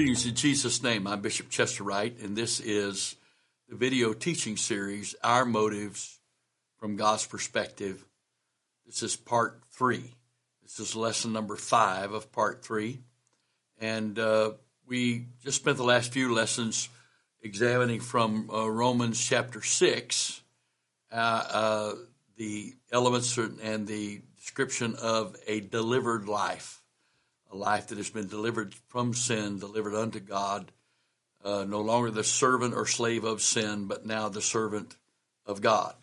Greetings 0.00 0.24
in 0.24 0.34
Jesus' 0.34 0.82
name. 0.82 1.06
I'm 1.06 1.20
Bishop 1.20 1.50
Chester 1.50 1.84
Wright, 1.84 2.18
and 2.22 2.34
this 2.34 2.58
is 2.58 3.16
the 3.68 3.76
video 3.76 4.14
teaching 4.14 4.56
series, 4.56 5.14
Our 5.22 5.44
Motives 5.44 6.18
from 6.78 6.96
God's 6.96 7.26
Perspective. 7.26 8.02
This 8.86 9.02
is 9.02 9.14
part 9.14 9.60
three. 9.72 10.14
This 10.62 10.80
is 10.80 10.96
lesson 10.96 11.34
number 11.34 11.54
five 11.54 12.12
of 12.12 12.32
part 12.32 12.64
three. 12.64 13.00
And 13.78 14.18
uh, 14.18 14.52
we 14.86 15.26
just 15.44 15.60
spent 15.60 15.76
the 15.76 15.84
last 15.84 16.14
few 16.14 16.34
lessons 16.34 16.88
examining 17.42 18.00
from 18.00 18.48
uh, 18.50 18.70
Romans 18.70 19.22
chapter 19.22 19.60
six 19.60 20.40
uh, 21.12 21.44
uh 21.52 21.94
the 22.38 22.72
elements 22.90 23.36
and 23.36 23.86
the 23.86 24.22
description 24.38 24.94
of 24.94 25.36
a 25.46 25.60
delivered 25.60 26.26
life 26.26 26.79
a 27.50 27.56
life 27.56 27.88
that 27.88 27.98
has 27.98 28.10
been 28.10 28.28
delivered 28.28 28.74
from 28.88 29.12
sin, 29.12 29.58
delivered 29.58 29.94
unto 29.94 30.20
God, 30.20 30.72
uh, 31.44 31.64
no 31.64 31.80
longer 31.80 32.10
the 32.10 32.24
servant 32.24 32.74
or 32.74 32.86
slave 32.86 33.24
of 33.24 33.42
sin, 33.42 33.86
but 33.86 34.06
now 34.06 34.28
the 34.28 34.42
servant 34.42 34.96
of 35.46 35.60
God, 35.60 35.94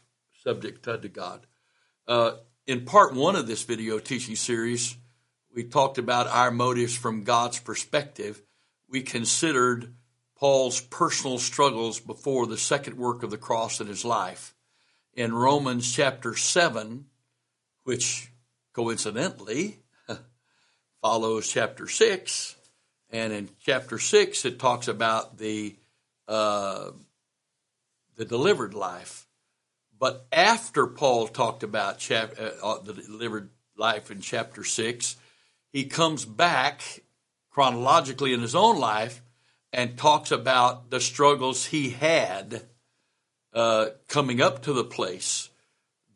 subject 0.43 0.87
unto 0.87 1.07
God. 1.07 1.45
Uh, 2.07 2.31
in 2.65 2.85
part 2.85 3.13
one 3.13 3.35
of 3.35 3.47
this 3.47 3.63
video 3.63 3.99
teaching 3.99 4.35
series, 4.35 4.97
we 5.53 5.63
talked 5.63 5.97
about 5.97 6.27
our 6.27 6.51
motives 6.51 6.95
from 6.95 7.23
God's 7.23 7.59
perspective. 7.59 8.41
We 8.89 9.01
considered 9.01 9.93
Paul's 10.35 10.81
personal 10.81 11.39
struggles 11.39 11.99
before 11.99 12.45
the 12.45 12.57
second 12.57 12.97
work 12.97 13.23
of 13.23 13.31
the 13.31 13.37
cross 13.37 13.79
in 13.79 13.87
his 13.87 14.05
life. 14.05 14.53
In 15.13 15.33
Romans 15.33 15.91
chapter 15.91 16.35
7, 16.35 17.05
which 17.83 18.31
coincidentally 18.73 19.79
follows 21.07 21.47
chapter 21.47 21.87
6. 21.87 22.57
And 23.11 23.31
in 23.31 23.49
chapter 23.63 23.97
6, 23.97 24.43
it 24.43 24.59
talks 24.59 24.89
about 24.89 25.37
the, 25.37 25.73
uh, 26.27 26.91
the 28.17 28.25
delivered 28.25 28.73
life. 28.73 29.25
But 29.97 30.27
after 30.33 30.85
Paul 30.85 31.29
talked 31.29 31.63
about 31.63 31.99
chap- 31.99 32.35
uh, 32.37 32.51
uh 32.61 32.81
the 32.81 32.91
delivered 32.91 33.51
life 33.77 34.11
in 34.11 34.19
chapter 34.19 34.65
6, 34.65 35.15
he 35.71 35.85
comes 35.85 36.25
back 36.25 36.81
chronologically 37.51 38.33
in 38.33 38.41
his 38.41 38.53
own 38.53 38.77
life 38.77 39.21
and 39.71 39.97
talks 39.97 40.31
about 40.31 40.89
the 40.89 40.99
struggles 40.99 41.67
he 41.67 41.91
had 41.91 42.63
uh, 43.53 43.85
coming 44.09 44.41
up 44.41 44.63
to 44.63 44.73
the 44.73 44.83
place 44.83 45.49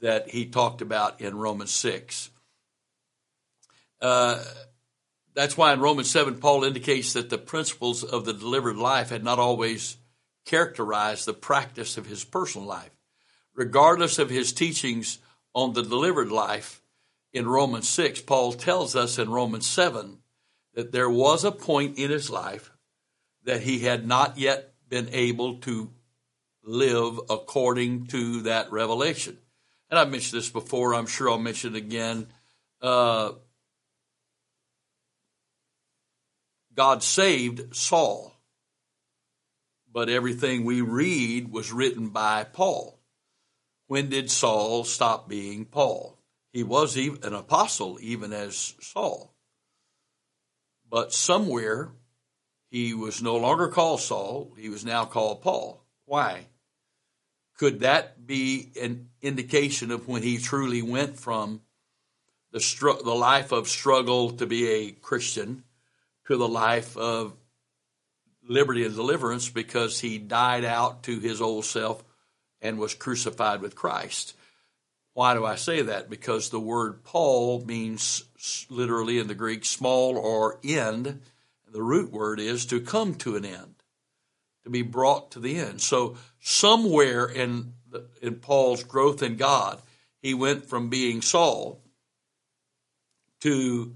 that 0.02 0.32
he 0.32 0.48
talked 0.48 0.82
about 0.82 1.22
in 1.22 1.38
Romans 1.38 1.72
6. 1.72 2.30
Uh, 4.02 4.44
that's 5.34 5.58
why 5.58 5.74
in 5.74 5.80
Romans 5.80 6.10
7, 6.10 6.36
Paul 6.40 6.64
indicates 6.64 7.14
that 7.14 7.30
the 7.30 7.38
principles 7.38 8.04
of 8.04 8.26
the 8.26 8.34
delivered 8.34 8.78
life 8.78 9.10
had 9.10 9.24
not 9.24 9.40
always 9.40 9.98
characterized 10.46 11.26
the 11.26 11.34
practice 11.34 11.98
of 11.98 12.08
his 12.08 12.24
personal 12.24 12.68
life. 12.68 12.92
Regardless 13.54 14.20
of 14.20 14.30
his 14.30 14.54
teachings 14.54 15.20
on 15.54 15.74
the 15.74 15.84
delivered 15.84 16.32
life 16.32 16.82
in 17.34 17.48
Romans 17.48 17.88
6, 17.90 18.22
Paul 18.22 18.54
tells 18.54 18.96
us 18.96 19.18
in 19.18 19.30
Romans 19.30 19.68
7 19.68 20.18
that 20.74 20.92
there 20.92 21.10
was 21.10 21.44
a 21.44 21.52
point 21.52 21.98
in 21.98 22.10
his 22.10 22.30
life 22.30 22.72
that 23.44 23.62
he 23.62 23.80
had 23.80 24.08
not 24.08 24.38
yet 24.38 24.74
been 24.88 25.10
able 25.12 25.60
to 25.60 25.92
live 26.64 27.20
according 27.30 28.08
to 28.08 28.42
that 28.42 28.72
revelation. 28.72 29.38
And 29.90 30.00
I've 30.00 30.10
mentioned 30.10 30.40
this 30.40 30.50
before, 30.50 30.94
I'm 30.94 31.08
sure 31.08 31.30
I'll 31.30 31.38
mention 31.38 31.76
it 31.76 31.78
again. 31.78 32.28
Uh, 32.82 33.34
God 36.76 37.04
saved 37.04 37.76
Saul, 37.76 38.34
but 39.92 40.10
everything 40.10 40.64
we 40.64 40.82
read 40.82 41.52
was 41.52 41.74
written 41.74 42.10
by 42.10 42.46
Paul. 42.46 43.00
When 43.88 44.10
did 44.10 44.32
Saul 44.32 44.86
stop 44.86 45.28
being 45.28 45.66
Paul? 45.66 46.18
He 46.54 46.64
was 46.64 46.96
an 46.96 47.34
apostle, 47.34 47.98
even 48.02 48.32
as 48.32 48.76
Saul. 48.80 49.34
But 50.90 51.14
somewhere 51.14 51.92
he 52.70 52.94
was 52.94 53.22
no 53.22 53.36
longer 53.36 53.68
called 53.68 54.00
Saul, 54.00 54.54
he 54.58 54.70
was 54.70 54.86
now 54.86 55.06
called 55.06 55.42
Paul. 55.42 55.84
Why? 56.06 56.48
Could 57.58 57.82
that 57.82 58.26
be 58.26 58.72
an 58.82 59.10
indication 59.22 59.92
of 59.92 60.08
when 60.08 60.24
he 60.24 60.38
truly 60.38 60.82
went 60.82 61.20
from 61.20 61.62
the, 62.52 62.60
str- 62.60 63.04
the 63.04 63.14
life 63.14 63.52
of 63.52 63.68
struggle 63.68 64.32
to 64.32 64.46
be 64.46 64.68
a 64.70 64.92
Christian 64.92 65.64
to 66.32 66.38
the 66.38 66.48
life 66.48 66.96
of 66.96 67.34
liberty 68.48 68.86
and 68.86 68.96
deliverance 68.96 69.50
because 69.50 70.00
he 70.00 70.18
died 70.18 70.64
out 70.64 71.04
to 71.04 71.20
his 71.20 71.42
old 71.42 71.66
self 71.66 72.04
and 72.62 72.80
was 72.80 72.94
crucified 72.94 73.62
with 73.62 73.76
Christ. 73.76 74.36
Why 75.14 75.34
do 75.34 75.46
I 75.46 75.56
say 75.56 75.82
that? 75.82 76.10
Because 76.10 76.50
the 76.50 76.60
word 76.60 77.04
Paul 77.04 77.66
means 77.66 78.24
literally 78.70 79.20
in 79.20 79.28
the 79.28 79.36
Greek 79.36 79.66
small 79.66 80.18
or 80.18 80.58
end. 80.64 81.22
The 81.72 81.84
root 81.84 82.12
word 82.12 82.40
is 82.40 82.66
to 82.68 82.80
come 82.80 83.16
to 83.16 83.36
an 83.36 83.46
end, 83.46 83.76
to 84.64 84.70
be 84.70 84.82
brought 84.82 85.32
to 85.32 85.40
the 85.40 85.58
end. 85.58 85.82
So 85.82 86.16
somewhere 86.40 87.26
in 87.26 87.74
the, 87.90 88.06
in 88.22 88.36
Paul's 88.36 88.84
growth 88.84 89.22
in 89.22 89.36
God, 89.36 89.82
he 90.22 90.34
went 90.34 90.66
from 90.66 90.90
being 90.90 91.22
Saul 91.22 91.82
to 93.42 93.96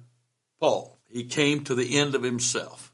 Paul. 0.59 0.94
He 1.15 1.23
came 1.23 1.63
to 1.63 1.75
the 1.75 1.97
end 1.97 2.13
of 2.13 2.23
himself. 2.23 2.91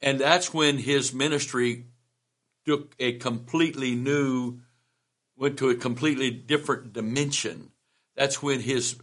And 0.00 0.20
that's 0.20 0.54
when 0.54 0.78
his 0.78 1.12
ministry 1.12 1.86
took 2.64 2.94
a 3.00 3.14
completely 3.14 3.96
new, 3.96 4.60
went 5.36 5.58
to 5.58 5.68
a 5.68 5.74
completely 5.74 6.30
different 6.30 6.92
dimension. 6.92 7.72
That's 8.14 8.40
when 8.40 8.60
his, 8.60 8.94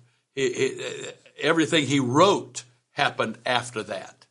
everything 1.37 1.85
he 1.85 1.99
wrote 1.99 2.63
happened 2.91 3.39
after 3.45 3.83
that. 3.83 4.25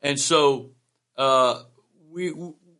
And 0.00 0.18
so, 0.18 0.70
uh, 1.18 1.62
we, 2.10 2.30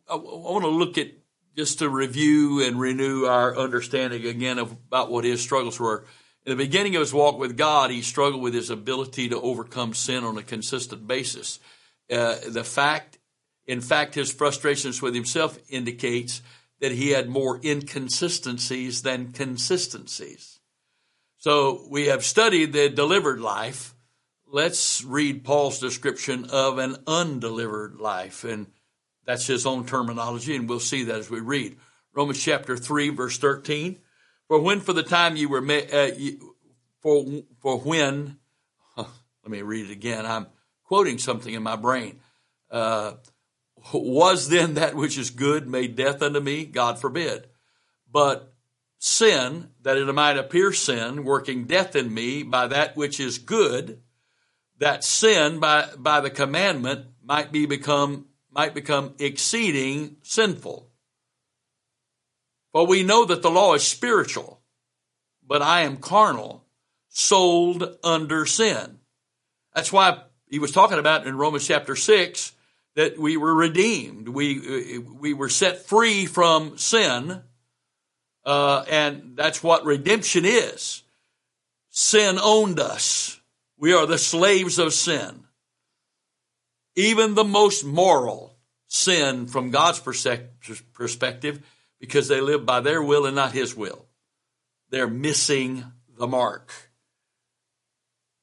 I 0.09 0.15
want 0.15 0.63
to 0.63 0.69
look 0.69 0.97
at 0.97 1.11
just 1.55 1.77
to 1.79 1.87
review 1.87 2.65
and 2.65 2.79
renew 2.79 3.25
our 3.25 3.55
understanding 3.55 4.25
again 4.25 4.57
of 4.57 4.71
about 4.71 5.11
what 5.11 5.23
his 5.23 5.39
struggles 5.39 5.79
were. 5.79 6.03
In 6.45 6.51
the 6.51 6.63
beginning 6.63 6.95
of 6.95 6.99
his 6.99 7.13
walk 7.13 7.39
with 7.39 7.57
God, 7.57 7.89
he 7.89 8.03
struggled 8.03 8.43
with 8.43 8.53
his 8.53 8.69
ability 8.69 9.29
to 9.29 9.41
overcome 9.41 9.95
sin 9.95 10.23
on 10.23 10.37
a 10.37 10.43
consistent 10.43 11.07
basis. 11.07 11.59
Uh, 12.11 12.35
the 12.47 12.63
fact, 12.63 13.17
in 13.65 13.81
fact, 13.81 14.13
his 14.13 14.31
frustrations 14.31 15.01
with 15.01 15.15
himself 15.15 15.57
indicates 15.69 16.43
that 16.81 16.91
he 16.91 17.09
had 17.09 17.29
more 17.29 17.59
inconsistencies 17.63 19.01
than 19.01 19.31
consistencies. 19.31 20.59
So 21.37 21.87
we 21.89 22.07
have 22.07 22.23
studied 22.23 22.73
the 22.73 22.89
delivered 22.89 23.39
life. 23.39 23.95
Let's 24.45 25.03
read 25.03 25.43
Paul's 25.43 25.79
description 25.79 26.45
of 26.51 26.77
an 26.77 26.97
undelivered 27.07 27.95
life. 27.95 28.43
And 28.43 28.67
that's 29.25 29.47
his 29.47 29.65
own 29.65 29.87
terminology, 29.87 30.55
and 30.55 30.69
we'll 30.69 30.79
see 30.79 31.05
that 31.05 31.19
as 31.19 31.29
we 31.31 31.39
read. 31.39 31.77
Romans 32.13 32.41
chapter 32.41 32.77
3, 32.77 33.09
verse 33.09 33.39
13. 33.39 33.97
For 34.47 34.59
when 34.59 34.79
for 34.79 34.93
the 34.93 35.03
time 35.03 35.35
you 35.35 35.49
were 35.49 35.61
made, 35.61 35.93
uh, 35.93 36.11
for, 37.01 37.25
for 37.61 37.79
when, 37.79 38.37
let 38.97 39.07
me 39.47 39.61
read 39.61 39.89
it 39.89 39.91
again. 39.91 40.25
I'm 40.25 40.47
quoting 40.83 41.17
something 41.17 41.53
in 41.53 41.63
my 41.63 41.75
brain. 41.75 42.19
Uh, 42.69 43.13
was 43.93 44.49
then 44.49 44.75
that 44.75 44.95
which 44.95 45.17
is 45.17 45.29
good 45.29 45.67
made 45.67 45.95
death 45.95 46.21
unto 46.21 46.39
me? 46.39 46.65
God 46.65 46.99
forbid. 46.99 47.47
But 48.11 48.53
sin, 48.97 49.69
that 49.81 49.97
it 49.97 50.05
might 50.13 50.37
appear 50.37 50.73
sin, 50.73 51.23
working 51.23 51.65
death 51.65 51.95
in 51.95 52.13
me 52.13 52.43
by 52.43 52.67
that 52.67 52.95
which 52.95 53.19
is 53.19 53.37
good, 53.37 54.01
that 54.79 55.03
sin 55.03 55.59
by, 55.59 55.89
by 55.97 56.21
the 56.21 56.29
commandment 56.29 57.07
might 57.23 57.51
be 57.51 57.65
become, 57.65 58.25
might 58.51 58.73
become 58.73 59.13
exceeding 59.19 60.17
sinful. 60.23 60.89
For 62.75 62.85
we 62.85 63.03
know 63.03 63.23
that 63.23 63.41
the 63.41 63.49
law 63.49 63.73
is 63.73 63.87
spiritual, 63.87 64.59
but 65.47 65.61
I 65.61 65.83
am 65.83 65.95
carnal, 65.95 66.65
sold 67.07 67.97
under 68.03 68.45
sin. 68.45 68.99
That's 69.73 69.93
why 69.93 70.23
he 70.49 70.59
was 70.59 70.73
talking 70.73 70.99
about 70.99 71.25
in 71.25 71.37
Romans 71.37 71.65
chapter 71.65 71.95
6 71.95 72.51
that 72.95 73.17
we 73.17 73.37
were 73.37 73.55
redeemed. 73.55 74.27
We, 74.27 74.99
we 74.99 75.33
were 75.33 75.47
set 75.47 75.85
free 75.85 76.25
from 76.25 76.77
sin. 76.77 77.43
Uh, 78.43 78.83
and 78.91 79.37
that's 79.37 79.63
what 79.63 79.85
redemption 79.85 80.43
is. 80.43 81.03
Sin 81.91 82.37
owned 82.43 82.81
us. 82.81 83.39
We 83.77 83.93
are 83.93 84.05
the 84.05 84.17
slaves 84.17 84.79
of 84.79 84.91
sin. 84.91 85.45
Even 86.97 87.35
the 87.35 87.45
most 87.45 87.85
moral 87.85 88.57
sin 88.89 89.47
from 89.47 89.71
God's 89.71 90.01
perspective 90.01 91.63
because 92.05 92.27
they 92.27 92.39
live 92.39 92.67
by 92.67 92.81
their 92.81 93.01
will 93.01 93.25
and 93.25 93.35
not 93.35 93.51
his 93.51 93.75
will. 93.75 94.05
They're 94.91 95.07
missing 95.07 95.83
the 96.19 96.27
mark. 96.27 96.71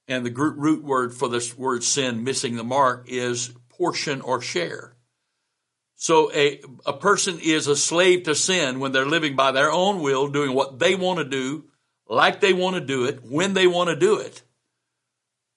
And 0.09 0.27
the 0.27 0.33
root 0.33 0.83
word 0.83 1.15
for 1.15 1.29
this 1.29 1.57
word 1.57 1.85
sin, 1.85 2.25
missing 2.25 2.57
the 2.57 2.65
mark, 2.65 3.05
is 3.09 3.53
portion 3.69 4.21
or 4.21 4.41
share. 4.41 4.97
So 5.95 6.33
a, 6.33 6.61
a 6.85 6.93
person 6.93 7.39
is 7.41 7.69
a 7.69 7.77
slave 7.77 8.25
to 8.25 8.35
sin 8.35 8.81
when 8.81 8.91
they're 8.91 9.07
living 9.07 9.37
by 9.37 9.53
their 9.53 9.71
own 9.71 10.03
will, 10.03 10.27
doing 10.27 10.53
what 10.53 10.81
they 10.81 10.97
want 10.97 11.21
to 11.21 11.25
do, 11.25 11.67
like 12.09 12.41
they 12.41 12.53
want 12.53 12.75
to 12.75 12.81
do 12.81 13.05
it, 13.05 13.23
when 13.23 13.55
they 13.55 13.69
want 13.69 13.91
to 13.91 13.97
do 13.97 14.19
it, 14.19 14.43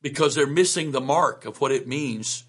because 0.04 0.36
they're 0.36 0.46
missing 0.46 0.92
the 0.92 1.02
mark 1.02 1.46
of 1.46 1.60
what 1.60 1.72
it 1.72 1.88
means 1.88 2.44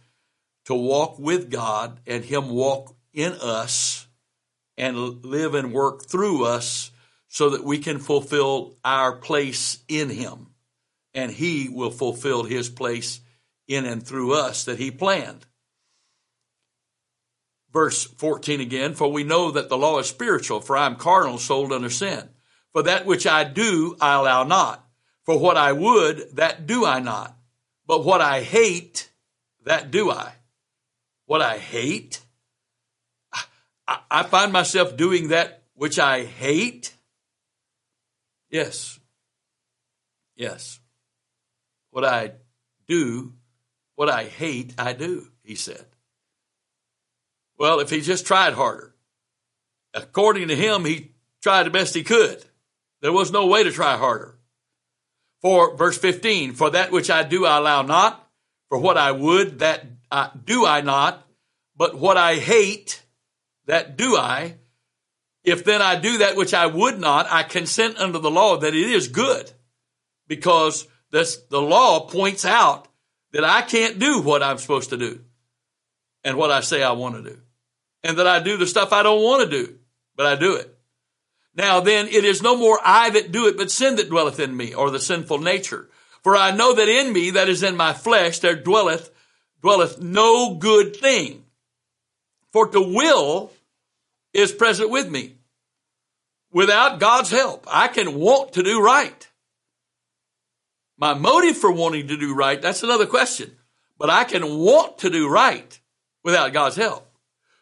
to 0.67 0.75
walk 0.75 1.19
with 1.19 1.51
God 1.51 2.01
and 2.07 2.23
Him 2.23 2.51
walk 2.51 2.95
in 3.15 3.33
us 3.33 4.06
and 4.77 5.25
live 5.25 5.55
and 5.55 5.73
work 5.73 6.07
through 6.07 6.45
us 6.45 6.91
so 7.29 7.51
that 7.51 7.65
we 7.65 7.79
can 7.79 7.99
fulfill 7.99 8.77
our 8.85 9.13
place 9.13 9.83
in 9.89 10.11
Him. 10.11 10.49
And 11.15 11.31
He 11.31 11.69
will 11.69 11.91
fulfill 11.91 12.45
His 12.45 12.69
place 12.69 13.21
in 13.69 13.85
and 13.85 14.07
through 14.07 14.35
us 14.35 14.65
that 14.65 14.79
He 14.79 14.91
planned. 14.91 15.47
Verse 17.73 18.05
14 18.05 18.61
again, 18.61 18.95
for 18.95 19.11
we 19.13 19.23
know 19.23 19.51
that 19.51 19.69
the 19.69 19.77
law 19.77 19.99
is 19.99 20.09
spiritual, 20.09 20.61
for 20.61 20.77
I 20.77 20.87
am 20.87 20.97
carnal, 20.97 21.39
sold 21.39 21.73
under 21.73 21.91
sin. 21.91 22.29
For 22.73 22.83
that 22.83 23.07
which 23.07 23.27
I 23.27 23.45
do, 23.45 23.97
I 24.01 24.15
allow 24.15 24.45
not. 24.45 24.87
For 25.25 25.39
what 25.39 25.57
I 25.57 25.73
would, 25.73 26.37
that 26.37 26.67
do 26.67 26.85
I 26.85 27.01
not. 27.01 27.37
But 27.87 28.05
what 28.05 28.21
I 28.21 28.43
hate, 28.43 29.11
that 29.65 29.91
do 29.91 30.11
I. 30.11 30.33
What 31.27 31.43
I 31.43 31.59
hate? 31.59 32.21
I, 33.89 34.25
find 34.25 34.53
myself 34.53 34.97
doing 34.97 35.29
that 35.29 35.63
which 35.75 35.99
I 35.99 36.25
hate. 36.25 36.93
Yes. 38.51 38.99
Yes. 40.35 40.81
What 41.91 42.05
I 42.05 42.33
do, 42.89 43.35
what 43.95 44.11
I 44.11 44.25
hate, 44.25 44.75
I 44.79 44.93
do, 44.93 45.29
he 45.43 45.55
said. 45.55 45.85
Well, 47.59 47.81
if 47.81 47.91
he 47.91 48.01
just 48.01 48.27
tried 48.27 48.55
harder, 48.55 48.95
according 49.95 50.49
to 50.49 50.57
him, 50.57 50.85
he 50.85 51.13
tried 51.43 51.65
the 51.65 51.71
best 51.71 51.95
he 51.95 52.03
could. 52.03 52.45
There 53.01 53.13
was 53.13 53.33
no 53.33 53.47
way 53.47 53.63
to 53.63 53.71
try 53.71 53.97
harder. 53.97 54.39
For 55.43 55.77
verse 55.77 55.99
15, 55.99 56.55
for 56.55 56.71
that 56.71 56.91
which 56.91 57.11
I 57.11 57.23
do, 57.23 57.47
I 57.47 57.59
allow 57.59 57.83
not. 57.83 58.29
For 58.69 58.79
what 58.79 58.99
I 58.99 59.13
would, 59.13 59.61
that 59.61 59.85
I, 60.11 60.31
do 60.45 60.67
I 60.67 60.81
not. 60.81 61.27
But 61.77 61.97
what 61.99 62.17
I 62.17 62.35
hate, 62.37 63.03
that 63.67 63.97
do 63.97 64.17
I. 64.17 64.57
If 65.45 65.65
then 65.65 65.81
I 65.81 65.97
do 65.97 66.19
that 66.19 66.37
which 66.37 66.55
I 66.55 66.67
would 66.67 66.99
not, 66.99 67.27
I 67.31 67.43
consent 67.45 67.99
under 67.99 68.19
the 68.19 68.31
law 68.31 68.57
that 68.57 68.75
it 68.75 68.91
is 68.91 69.09
good. 69.09 69.53
Because 70.27 70.89
this, 71.13 71.37
the 71.51 71.63
law 71.63 72.09
points 72.09 72.45
out 72.45 72.89
that 73.33 73.45
I 73.45 73.63
can't 73.63 73.99
do 73.99 74.21
what 74.21 74.43
I'm 74.43 74.59
supposed 74.59 74.91
to 74.91 74.97
do 74.97 75.21
and 76.25 76.37
what 76.37 76.51
I 76.51 76.61
say 76.61 76.83
I 76.83 76.93
want 76.93 77.17
to 77.17 77.31
do 77.31 77.41
and 78.07 78.19
that 78.19 78.27
I 78.27 78.39
do 78.39 78.57
the 78.57 78.67
stuff 78.67 78.93
I 78.93 79.03
don't 79.03 79.23
want 79.23 79.51
to 79.51 79.65
do, 79.65 79.79
but 80.15 80.27
I 80.27 80.37
do 80.37 80.55
it. 80.55 80.73
Now 81.57 81.81
then, 81.81 82.07
it 82.07 82.25
is 82.25 82.41
no 82.41 82.57
more 82.57 82.79
I 82.85 83.11
that 83.11 83.33
do 83.33 83.49
it, 83.49 83.57
but 83.57 83.71
sin 83.71 83.97
that 83.97 84.09
dwelleth 84.09 84.39
in 84.39 84.57
me, 84.57 84.75
or 84.75 84.91
the 84.91 85.01
sinful 85.01 85.39
nature. 85.39 85.89
For 86.23 86.37
I 86.37 86.53
know 86.53 86.75
that 86.75 86.89
in 86.89 87.13
me, 87.13 87.31
that 87.31 87.49
is 87.49 87.65
in 87.65 87.77
my 87.77 87.93
flesh, 87.93 88.39
there 88.39 88.55
dwelleth, 88.55 89.11
dwelleth 89.61 90.01
no 90.01 90.55
good 90.55 90.97
thing. 90.97 91.45
For 92.53 92.69
to 92.69 92.81
will 92.81 93.51
is 94.37 94.53
present 94.53 94.91
with 94.91 95.09
me. 95.09 95.37
Without 96.53 97.01
God's 97.01 97.31
help, 97.31 97.67
I 97.71 97.89
can 97.89 98.15
want 98.15 98.53
to 98.53 98.63
do 98.63 98.83
right. 98.83 99.29
My 100.99 101.15
motive 101.15 101.57
for 101.57 101.71
wanting 101.71 102.09
to 102.09 102.17
do 102.17 102.35
right, 102.35 102.61
that's 102.61 102.83
another 102.83 103.07
question. 103.07 103.57
But 103.99 104.11
I 104.11 104.25
can 104.25 104.59
want 104.59 104.99
to 104.99 105.11
do 105.11 105.29
right 105.29 105.79
without 106.23 106.53
God's 106.53 106.77
help. 106.77 107.07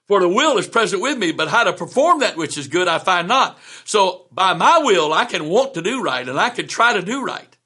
For 0.06 0.20
the 0.20 0.28
will 0.28 0.58
is 0.58 0.68
present 0.68 1.00
with 1.00 1.16
me, 1.16 1.32
but 1.32 1.48
how 1.48 1.64
to 1.64 1.72
perform 1.72 2.20
that 2.20 2.36
which 2.36 2.58
is 2.58 2.68
good 2.68 2.88
I 2.88 2.98
find 2.98 3.26
not. 3.26 3.58
So 3.84 4.26
by 4.30 4.52
my 4.52 4.78
will, 4.78 5.12
I 5.12 5.24
can 5.24 5.48
want 5.48 5.74
to 5.74 5.82
do 5.82 6.02
right 6.02 6.28
and 6.28 6.38
I 6.38 6.50
can 6.50 6.66
try 6.66 6.92
to 6.92 7.02
do 7.02 7.24
right 7.24 7.56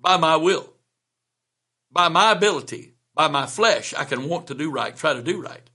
by 0.00 0.16
my 0.16 0.36
will, 0.36 0.72
by 1.92 2.08
my 2.08 2.32
ability, 2.32 2.94
by 3.14 3.28
my 3.28 3.46
flesh. 3.46 3.92
I 3.92 4.04
can 4.04 4.28
want 4.28 4.46
to 4.46 4.54
do 4.54 4.70
right, 4.70 4.96
try 4.96 5.12
to 5.12 5.22
do 5.22 5.42
right, 5.42 5.68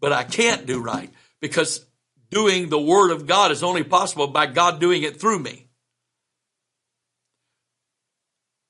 but 0.00 0.12
I 0.12 0.22
can't 0.22 0.66
do 0.66 0.80
right 0.80 1.10
because 1.40 1.84
doing 2.30 2.68
the 2.68 2.80
word 2.80 3.10
of 3.10 3.26
God 3.26 3.50
is 3.50 3.62
only 3.62 3.84
possible 3.84 4.26
by 4.26 4.46
God 4.46 4.80
doing 4.80 5.02
it 5.02 5.20
through 5.20 5.38
me. 5.38 5.68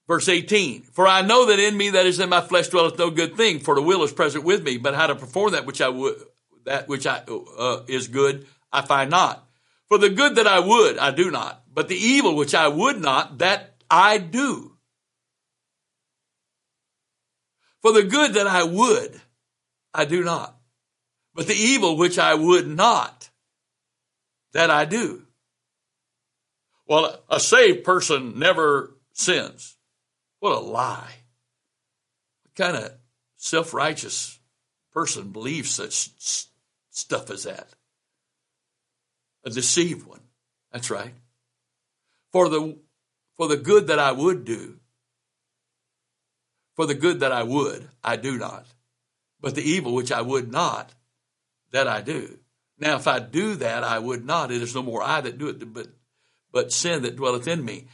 Verse 0.07 0.29
18, 0.29 0.83
for 0.83 1.09
I 1.09 1.23
know 1.23 1.47
that 1.47 1.59
in 1.59 1.77
me 1.77 1.91
that 1.91 2.05
is 2.05 2.21
in 2.21 2.29
my 2.29 2.43
flesh 2.43 2.69
dwelleth 2.69 2.99
no 2.99 3.11
good 3.11 3.37
thing, 3.37 3.59
for 3.59 3.75
the 3.75 3.81
will 3.81 4.03
is 4.03 4.13
present 4.13 4.45
with 4.45 4.63
me, 4.63 4.77
but 4.77 4.95
how 4.95 5.07
to 5.07 5.15
perform 5.15 5.53
that 5.53 5.65
which 5.65 5.81
I 5.81 5.89
would, 5.89 6.17
that 6.67 6.89
which 6.89 7.07
I, 7.07 7.23
uh, 7.59 7.81
is 7.89 8.09
good, 8.09 8.47
I 8.71 8.83
find 8.83 9.11
not. 9.11 9.49
For 9.89 9.97
the 9.97 10.11
good 10.11 10.37
that 10.37 10.47
I 10.47 10.61
would, 10.61 10.99
I 10.99 11.11
do 11.11 11.31
not. 11.31 11.63
But 11.73 11.89
the 11.89 11.97
evil 11.97 12.37
which 12.37 12.55
I 12.55 12.69
would 12.69 13.01
not, 13.01 13.39
that 13.39 13.77
I 13.91 14.19
do. 14.19 14.77
For 17.81 17.93
the 17.93 18.03
good 18.03 18.35
that 18.35 18.47
I 18.47 18.65
would, 18.65 19.21
I 19.95 20.05
do 20.05 20.23
not. 20.23 20.59
But 21.35 21.47
the 21.47 21.55
evil 21.55 21.97
which 21.97 22.19
I 22.19 22.35
would 22.35 22.67
not, 22.67 23.31
that 24.55 24.71
I 24.71 24.87
do. 24.87 25.27
Well, 26.87 27.23
a 27.29 27.41
saved 27.41 27.85
person 27.85 28.39
never 28.39 28.97
sins. 29.13 29.77
What 30.39 30.57
a 30.57 30.61
lie. 30.61 31.15
What 32.45 32.55
kind 32.55 32.77
of 32.77 32.93
self 33.37 33.75
righteous 33.75 34.39
person 34.93 35.31
believes 35.31 35.71
such 35.71 36.47
stuff 36.91 37.31
as 37.31 37.45
that? 37.45 37.69
A 39.45 39.51
deceived 39.51 40.07
one. 40.07 40.23
That's 40.73 40.91
right. 40.91 41.15
For 42.33 42.49
the, 42.49 42.79
for 43.37 43.49
the 43.49 43.57
good 43.57 43.89
that 43.89 43.99
I 43.99 44.13
would 44.13 44.45
do, 44.45 44.79
for 46.75 46.87
the 46.87 46.95
good 46.95 47.21
that 47.21 47.33
I 47.33 47.43
would, 47.43 47.89
I 48.03 48.17
do 48.17 48.39
not. 48.39 48.67
But 49.41 49.55
the 49.55 49.63
evil 49.63 49.95
which 49.95 50.11
I 50.11 50.23
would 50.23 50.51
not, 50.51 50.93
that 51.71 51.87
I 51.87 52.01
do. 52.01 52.39
Now, 52.79 52.97
if 52.97 53.07
I 53.07 53.21
do 53.21 53.55
that, 53.57 53.85
I 53.85 53.99
would 53.99 54.25
not. 54.25 54.51
It 54.51 54.63
is 54.63 54.75
no 54.75 54.83
more 54.83 55.03
I 55.03 55.21
that 55.21 55.39
do 55.39 55.49
it, 55.49 55.73
but, 55.73 55.89
but 56.53 56.73
sin 56.73 57.03
that 57.03 57.17
dwelleth 57.17 57.47
in 57.47 57.65
me. 57.65 57.89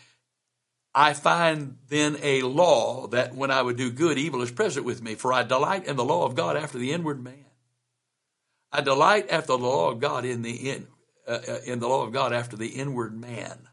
I 0.95 1.13
find 1.13 1.77
then 1.89 2.17
a 2.23 2.43
law 2.43 3.07
that 3.09 3.35
when 3.35 3.51
I 3.51 3.63
would 3.63 3.77
do 3.77 3.93
good, 3.93 4.19
evil 4.19 4.43
is 4.43 4.51
present 4.51 4.85
with 4.85 5.03
me, 5.03 5.15
for 5.15 5.33
I 5.33 5.45
delight 5.45 5.87
in 5.87 5.97
the 5.97 6.05
law 6.05 6.25
of 6.25 6.35
God 6.35 6.57
after 6.57 6.79
the 6.79 6.93
inward 6.93 7.23
man. 7.23 7.45
I 8.73 8.81
delight 8.81 9.31
after 9.31 9.49
the 9.49 9.59
law 9.59 9.91
of 9.91 10.01
God 10.01 10.25
in 10.25 10.43
the 10.43 10.71
in, 10.71 10.87
uh, 11.27 11.41
uh, 11.47 11.59
in 11.65 11.79
the 11.79 11.89
law 11.89 12.05
of 12.05 12.13
God 12.13 12.33
after 12.33 12.57
the 12.57 12.69
inward 12.69 13.19
man. 13.19 13.69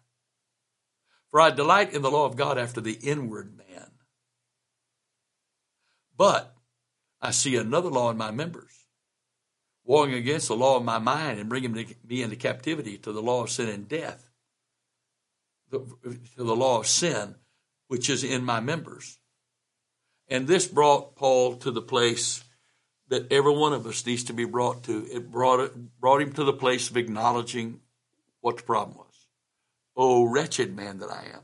For 1.32 1.42
I 1.42 1.52
delight 1.52 1.94
in 1.94 2.02
the 2.02 2.12
law 2.12 2.26
of 2.26 2.36
God 2.36 2.58
after 2.58 2.82
the 2.82 2.94
inward 2.94 3.58
man. 3.58 3.92
But 6.16 6.56
I 7.22 7.32
see 7.32 7.56
another 7.56 7.90
law 7.90 8.10
in 8.10 8.18
my 8.18 8.32
members, 8.32 8.77
warring 9.88 10.14
against 10.14 10.50
the 10.50 10.56
law 10.56 10.76
of 10.76 10.84
my 10.84 11.00
mind 11.00 11.40
and 11.40 11.50
bringing 11.50 11.72
me 11.74 12.22
into 12.22 12.36
captivity 12.36 12.98
to 12.98 13.14
the 13.14 13.22
law 13.22 13.42
of 13.42 13.50
sin 13.50 13.70
and 13.70 13.88
death, 13.88 14.30
to 15.72 15.98
the 16.36 16.56
law 16.56 16.80
of 16.80 16.88
sin 16.88 17.36
which 17.88 18.10
is 18.10 18.24
in 18.24 18.44
my 18.44 18.60
members. 18.60 19.18
And 20.28 20.46
this 20.46 20.68
brought 20.68 21.16
Paul 21.16 21.56
to 21.58 21.72
the 21.72 21.82
place 21.82 22.44
that 23.08 23.32
every 23.32 23.56
one 23.56 23.72
of 23.72 23.88
us 23.88 24.06
needs 24.06 24.26
to 24.26 24.34
be 24.34 24.44
brought 24.44 24.84
to. 24.84 25.08
It 25.10 25.32
brought 25.32 25.62
it, 25.62 26.00
brought 26.02 26.22
him 26.22 26.34
to 26.34 26.44
the 26.44 26.52
place 26.52 26.90
of 26.90 26.98
acknowledging 26.98 27.80
what 28.42 28.58
the 28.58 28.64
problem 28.64 28.98
was. 28.98 29.28
Oh, 29.96 30.26
wretched 30.26 30.76
man 30.76 31.00
that 31.00 31.10
I 31.10 31.28
am. 31.34 31.44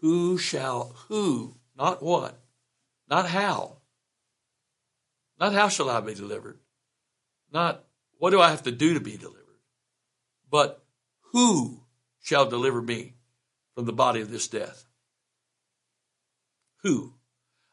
Who 0.00 0.38
shall, 0.38 0.96
who, 1.08 1.56
not 1.76 2.02
what, 2.02 2.40
not 3.10 3.28
how, 3.28 3.76
not 5.38 5.52
how 5.52 5.68
shall 5.68 5.90
I 5.90 6.00
be 6.00 6.14
delivered, 6.14 6.58
not 7.52 7.84
what 8.18 8.30
do 8.30 8.40
I 8.40 8.50
have 8.50 8.64
to 8.64 8.70
do 8.70 8.94
to 8.94 9.00
be 9.00 9.16
delivered, 9.16 9.40
but 10.50 10.84
who 11.32 11.82
shall 12.22 12.46
deliver 12.46 12.82
me 12.82 13.14
from 13.74 13.86
the 13.86 13.92
body 13.92 14.20
of 14.20 14.30
this 14.30 14.48
death? 14.48 14.84
Who? 16.82 17.14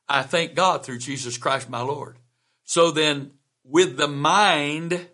I 0.08 0.24
thank 0.24 0.56
God 0.56 0.86
through 0.86 1.00
Jesus 1.00 1.38
Christ 1.38 1.70
my 1.70 1.82
Lord. 1.82 2.18
So 2.64 2.92
then, 2.92 3.32
with 3.64 3.98
the 3.98 4.08
mind, 4.08 5.08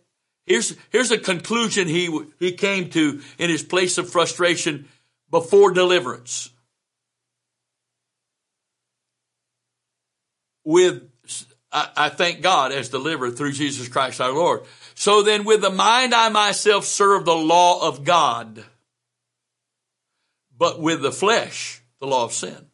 here's, 0.46 0.76
here's 0.92 1.12
a 1.12 1.18
conclusion 1.18 1.88
he, 1.88 2.16
he 2.40 2.54
came 2.54 2.90
to 2.92 3.22
in 3.38 3.50
his 3.50 3.64
place 3.64 3.98
of 3.98 4.10
frustration 4.10 4.88
before 5.32 5.72
deliverance. 5.72 6.52
With, 10.64 11.10
I, 11.74 11.90
I 11.98 12.10
thank 12.10 12.42
God 12.42 12.72
as 12.72 12.90
delivered 12.90 13.36
through 13.36 13.54
Jesus 13.54 13.88
Christ 13.88 14.22
our 14.22 14.32
Lord. 14.32 14.62
So 14.94 15.24
then 15.24 15.44
with 15.44 15.62
the 15.62 15.72
mind 15.72 16.14
I 16.14 16.30
myself 16.30 16.86
serve 16.86 17.26
the 17.26 17.36
law 17.36 17.88
of 17.88 18.04
God, 18.04 18.64
but 20.56 20.80
with 20.80 21.02
the 21.02 21.12
flesh, 21.12 21.82
the 22.00 22.06
law 22.06 22.26
of 22.26 22.34
sin. 22.34 22.68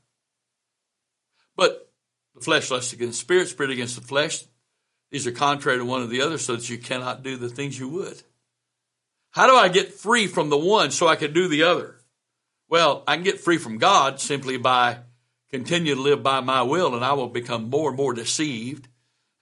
But 1.55 1.89
the 2.35 2.41
flesh 2.41 2.69
lusts 2.69 2.93
against 2.93 3.19
the 3.19 3.25
spirit, 3.25 3.47
spirit 3.47 3.71
against 3.71 3.95
the 3.95 4.05
flesh, 4.05 4.43
These 5.11 5.25
are 5.25 5.31
contrary 5.31 5.77
to 5.77 5.85
one 5.85 6.03
or 6.03 6.07
the 6.07 6.21
other 6.21 6.37
so 6.37 6.55
that 6.55 6.69
you 6.69 6.77
cannot 6.77 7.23
do 7.23 7.37
the 7.37 7.49
things 7.49 7.79
you 7.79 7.87
would. 7.87 8.21
How 9.31 9.47
do 9.47 9.55
I 9.55 9.69
get 9.69 9.93
free 9.93 10.27
from 10.27 10.49
the 10.49 10.57
one 10.57 10.91
so 10.91 11.07
I 11.07 11.15
can 11.15 11.33
do 11.33 11.47
the 11.47 11.63
other? 11.63 11.95
Well, 12.67 13.03
I 13.07 13.15
can 13.15 13.23
get 13.23 13.39
free 13.39 13.57
from 13.57 13.77
God 13.77 14.19
simply 14.19 14.57
by 14.57 14.99
continue 15.49 15.95
to 15.95 16.01
live 16.01 16.21
by 16.21 16.41
my 16.41 16.61
will 16.61 16.95
and 16.95 17.03
I 17.03 17.13
will 17.13 17.29
become 17.29 17.69
more 17.69 17.89
and 17.89 17.97
more 17.97 18.13
deceived 18.13 18.87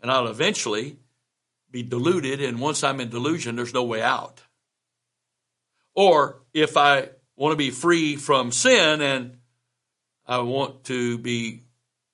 and 0.01 0.11
I'll 0.11 0.27
eventually 0.27 0.97
be 1.71 1.83
deluded. 1.83 2.41
And 2.41 2.59
once 2.59 2.83
I'm 2.83 2.99
in 2.99 3.09
delusion, 3.09 3.55
there's 3.55 3.73
no 3.73 3.83
way 3.83 4.01
out. 4.01 4.41
Or 5.93 6.41
if 6.53 6.77
I 6.77 7.09
want 7.35 7.53
to 7.53 7.57
be 7.57 7.71
free 7.71 8.15
from 8.15 8.51
sin 8.51 9.01
and 9.01 9.37
I 10.25 10.39
want 10.39 10.83
to 10.85 11.17
be 11.17 11.63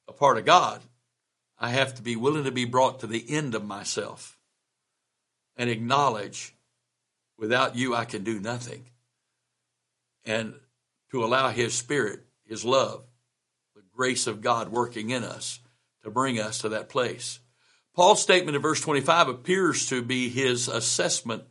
a 0.08 0.14
part 0.14 0.38
of 0.38 0.46
God, 0.46 0.82
I 1.60 1.70
have 1.70 1.96
to 1.96 2.02
be 2.02 2.16
willing 2.16 2.44
to 2.46 2.52
be 2.52 2.66
brought 2.66 3.00
to 3.00 3.08
the 3.08 3.26
end 3.30 3.56
of 3.56 3.66
myself 3.66 4.38
and 5.56 5.70
acknowledge 5.70 6.56
without 7.38 7.76
you 7.76 7.96
I 7.96 8.06
can 8.06 8.24
do 8.24 8.40
nothing. 8.40 8.86
And 10.26 10.56
to 11.12 11.24
allow 11.24 11.50
His 11.50 11.74
Spirit, 11.74 12.22
His 12.46 12.64
love, 12.64 13.04
the 13.76 13.84
grace 13.96 14.28
of 14.28 14.42
God 14.42 14.70
working 14.70 15.10
in 15.10 15.24
us 15.24 15.60
to 16.04 16.10
bring 16.10 16.40
us 16.40 16.60
to 16.60 16.70
that 16.70 16.90
place. 16.90 17.40
Paul's 17.96 18.22
statement 18.22 18.56
in 18.56 18.62
verse 18.62 18.82
25 18.82 19.28
appears 19.28 19.88
to 19.90 20.02
be 20.02 20.30
his 20.30 20.68
assessment 20.68 21.44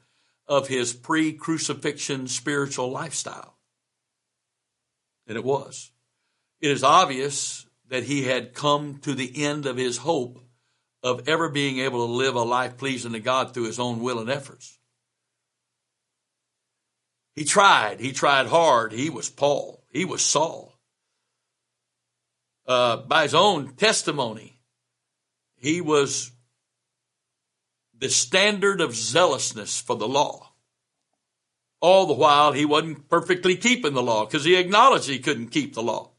of 0.49 0.69
his 0.69 0.93
pre 0.93 1.33
crucifixion 1.33 2.27
spiritual 2.27 2.91
lifestyle. 2.91 3.57
And 5.27 5.37
it 5.37 5.45
was. 5.45 5.93
It 6.61 6.71
is 6.71 6.83
obvious 6.83 7.67
that 7.89 8.05
he 8.05 8.25
had 8.25 8.55
come 8.55 8.99
to 9.03 9.15
the 9.15 9.45
end 9.45 9.67
of 9.67 9.77
his 9.77 9.99
hope 9.99 10.41
of 11.03 11.29
ever 11.29 11.49
being 11.49 11.79
able 11.79 12.07
to 12.07 12.13
live 12.13 12.35
a 12.35 12.43
life 12.43 12.77
pleasing 12.77 13.13
to 13.13 13.21
God 13.21 13.53
through 13.53 13.67
his 13.67 13.79
own 13.79 14.01
will 14.01 14.19
and 14.19 14.31
efforts. 14.31 14.79
He 17.35 17.45
tried. 17.45 18.01
He 18.01 18.13
tried 18.13 18.47
hard. 18.47 18.93
He 18.93 19.11
was 19.11 19.31
Paul. 19.31 19.85
He 19.91 20.05
was 20.05 20.23
Saul. 20.23 20.79
Uh, 22.67 22.99
by 22.99 23.25
his 23.25 23.35
own 23.35 23.75
testimony, 23.75 24.52
he 25.63 25.81
was 25.81 26.33
the 27.97 28.11
standard 28.11 28.81
of 28.81 28.97
zealousness 28.97 29.81
for 29.81 29.95
the 29.95 30.09
law. 30.09 30.51
All 31.81 32.07
the 32.07 32.15
while, 32.15 32.51
he 32.51 32.65
wasn't 32.65 33.09
perfectly 33.09 33.57
keeping 33.57 33.95
the 33.95 34.03
law 34.03 34.25
because 34.25 34.45
he 34.45 34.57
acknowledged 34.57 35.09
he 35.09 35.21
couldn't 35.21 35.49
keep 35.49 35.75
the 35.75 35.83
law. 35.83 36.11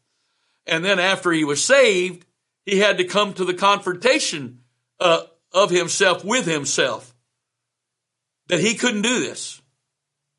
And 0.66 0.84
then 0.84 0.98
after 0.98 1.32
he 1.34 1.44
was 1.44 1.62
saved, 1.62 2.26
he 2.66 2.80
had 2.80 2.98
to 3.00 3.04
come 3.04 3.34
to 3.34 3.44
the 3.44 3.54
confrontation 3.54 4.62
uh, 5.02 5.24
of 5.52 5.72
himself 5.72 6.24
with 6.24 6.46
himself 6.46 7.14
that 8.48 8.62
he 8.62 8.76
couldn't 8.76 9.02
do 9.02 9.20
this. 9.20 9.62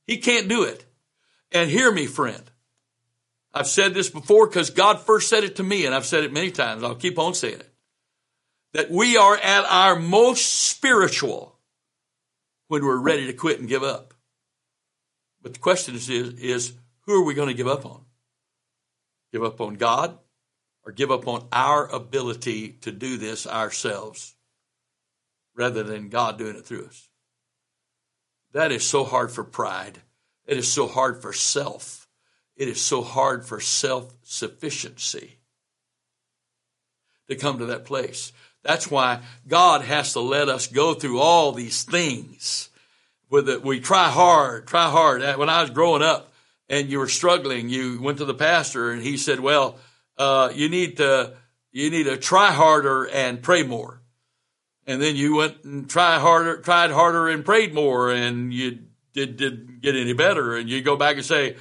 He 0.07 0.17
can't 0.17 0.49
do 0.49 0.63
it. 0.63 0.87
And 1.53 1.71
hear 1.71 1.93
me, 1.93 2.07
friend. 2.07 2.51
I've 3.53 3.67
said 3.67 3.93
this 3.93 4.09
before 4.09 4.47
because 4.47 4.71
God 4.71 4.99
first 4.99 5.29
said 5.29 5.45
it 5.45 5.57
to 5.57 5.63
me, 5.63 5.85
and 5.85 5.95
I've 5.95 6.07
said 6.07 6.25
it 6.25 6.33
many 6.33 6.51
times. 6.51 6.83
I'll 6.83 6.95
keep 6.95 7.19
on 7.19 7.35
saying 7.35 7.61
it. 7.61 7.74
That 8.75 8.91
we 8.91 9.17
are 9.17 9.37
at 9.37 9.65
our 9.65 9.97
most 9.99 10.47
spiritual 10.69 11.59
when 12.69 12.85
we're 12.85 12.99
ready 12.99 13.27
to 13.27 13.33
quit 13.33 13.61
and 13.61 13.69
give 13.69 13.83
up. 13.83 14.15
But 15.43 15.55
the 15.55 15.61
question 15.61 15.95
is, 15.95 16.11
is, 16.11 16.35
is 16.35 16.73
who 17.07 17.15
are 17.15 17.25
we 17.25 17.35
going 17.35 17.49
to 17.49 17.55
give 17.55 17.69
up 17.69 17.87
on? 17.87 18.05
Give 19.33 19.45
up 19.45 19.61
on 19.61 19.75
God 19.75 20.19
or 20.85 20.93
give 20.93 21.11
up 21.11 21.27
on 21.29 21.47
our 21.53 21.87
ability 21.87 22.71
to 22.83 22.91
do 22.93 23.17
this 23.17 23.47
ourselves 23.47 24.35
rather 25.55 25.83
than 25.83 26.09
God 26.09 26.39
doing 26.39 26.57
it 26.57 26.67
through 26.67 26.87
us? 26.87 27.09
That 28.53 28.73
is 28.73 28.87
so 28.87 29.05
hard 29.05 29.31
for 29.31 29.45
pride. 29.45 30.01
It 30.47 30.57
is 30.57 30.71
so 30.71 30.87
hard 30.87 31.21
for 31.21 31.33
self. 31.33 32.09
It 32.57 32.69
is 32.69 32.81
so 32.81 33.03
hard 33.03 33.45
for 33.45 33.61
self 33.61 34.15
sufficiency 34.23 35.39
to 37.29 37.37
come 37.37 37.59
to 37.59 37.67
that 37.67 37.85
place. 37.85 38.33
That's 38.65 38.91
why 38.91 39.21
God 39.47 39.83
has 39.83 40.15
to 40.15 40.21
let 40.21 40.49
us 40.49 40.67
go 40.67 40.95
through 40.95 41.21
all 41.21 41.53
these 41.53 41.85
things. 41.85 42.71
With 43.31 43.49
it, 43.49 43.63
we 43.63 43.81
try 43.81 44.09
hard, 44.09 44.67
try 44.67 44.91
hard. 44.91 45.23
When 45.39 45.49
I 45.49 45.63
was 45.63 45.71
growing 45.71 46.03
up 46.03 46.33
and 46.69 46.89
you 46.89 46.99
were 46.99 47.09
struggling, 47.09 47.69
you 47.69 48.01
went 48.01 48.19
to 48.19 48.25
the 48.25 48.35
pastor 48.35 48.91
and 48.91 49.03
he 49.03 49.17
said, 49.17 49.41
"Well, 49.41 49.77
uh, 50.19 50.51
you 50.55 50.69
need 50.69 50.99
to 50.99 51.35
you 51.73 51.91
need 51.91 52.05
to 52.05 52.17
try 52.17 52.53
harder 52.53 53.05
and 53.05 53.43
pray 53.43 53.63
more." 53.63 54.01
and 54.87 55.01
then 55.01 55.17
you 55.17 55.37
went 55.37 55.65
and 55.65 55.89
tried 55.89 56.19
harder, 56.19 56.59
tried 56.59 56.91
harder 56.91 57.29
and 57.29 57.45
prayed 57.45 57.75
more, 57.75 58.11
and 58.11 58.53
you 58.53 58.81
did, 59.13 59.37
didn't 59.37 59.81
get 59.81 59.97
any 59.97 60.13
better. 60.13 60.57
And 60.57 60.69
you 60.69 60.83
go 60.83 60.97
back 60.97 61.17
and 61.17 61.25
say, 61.25 61.57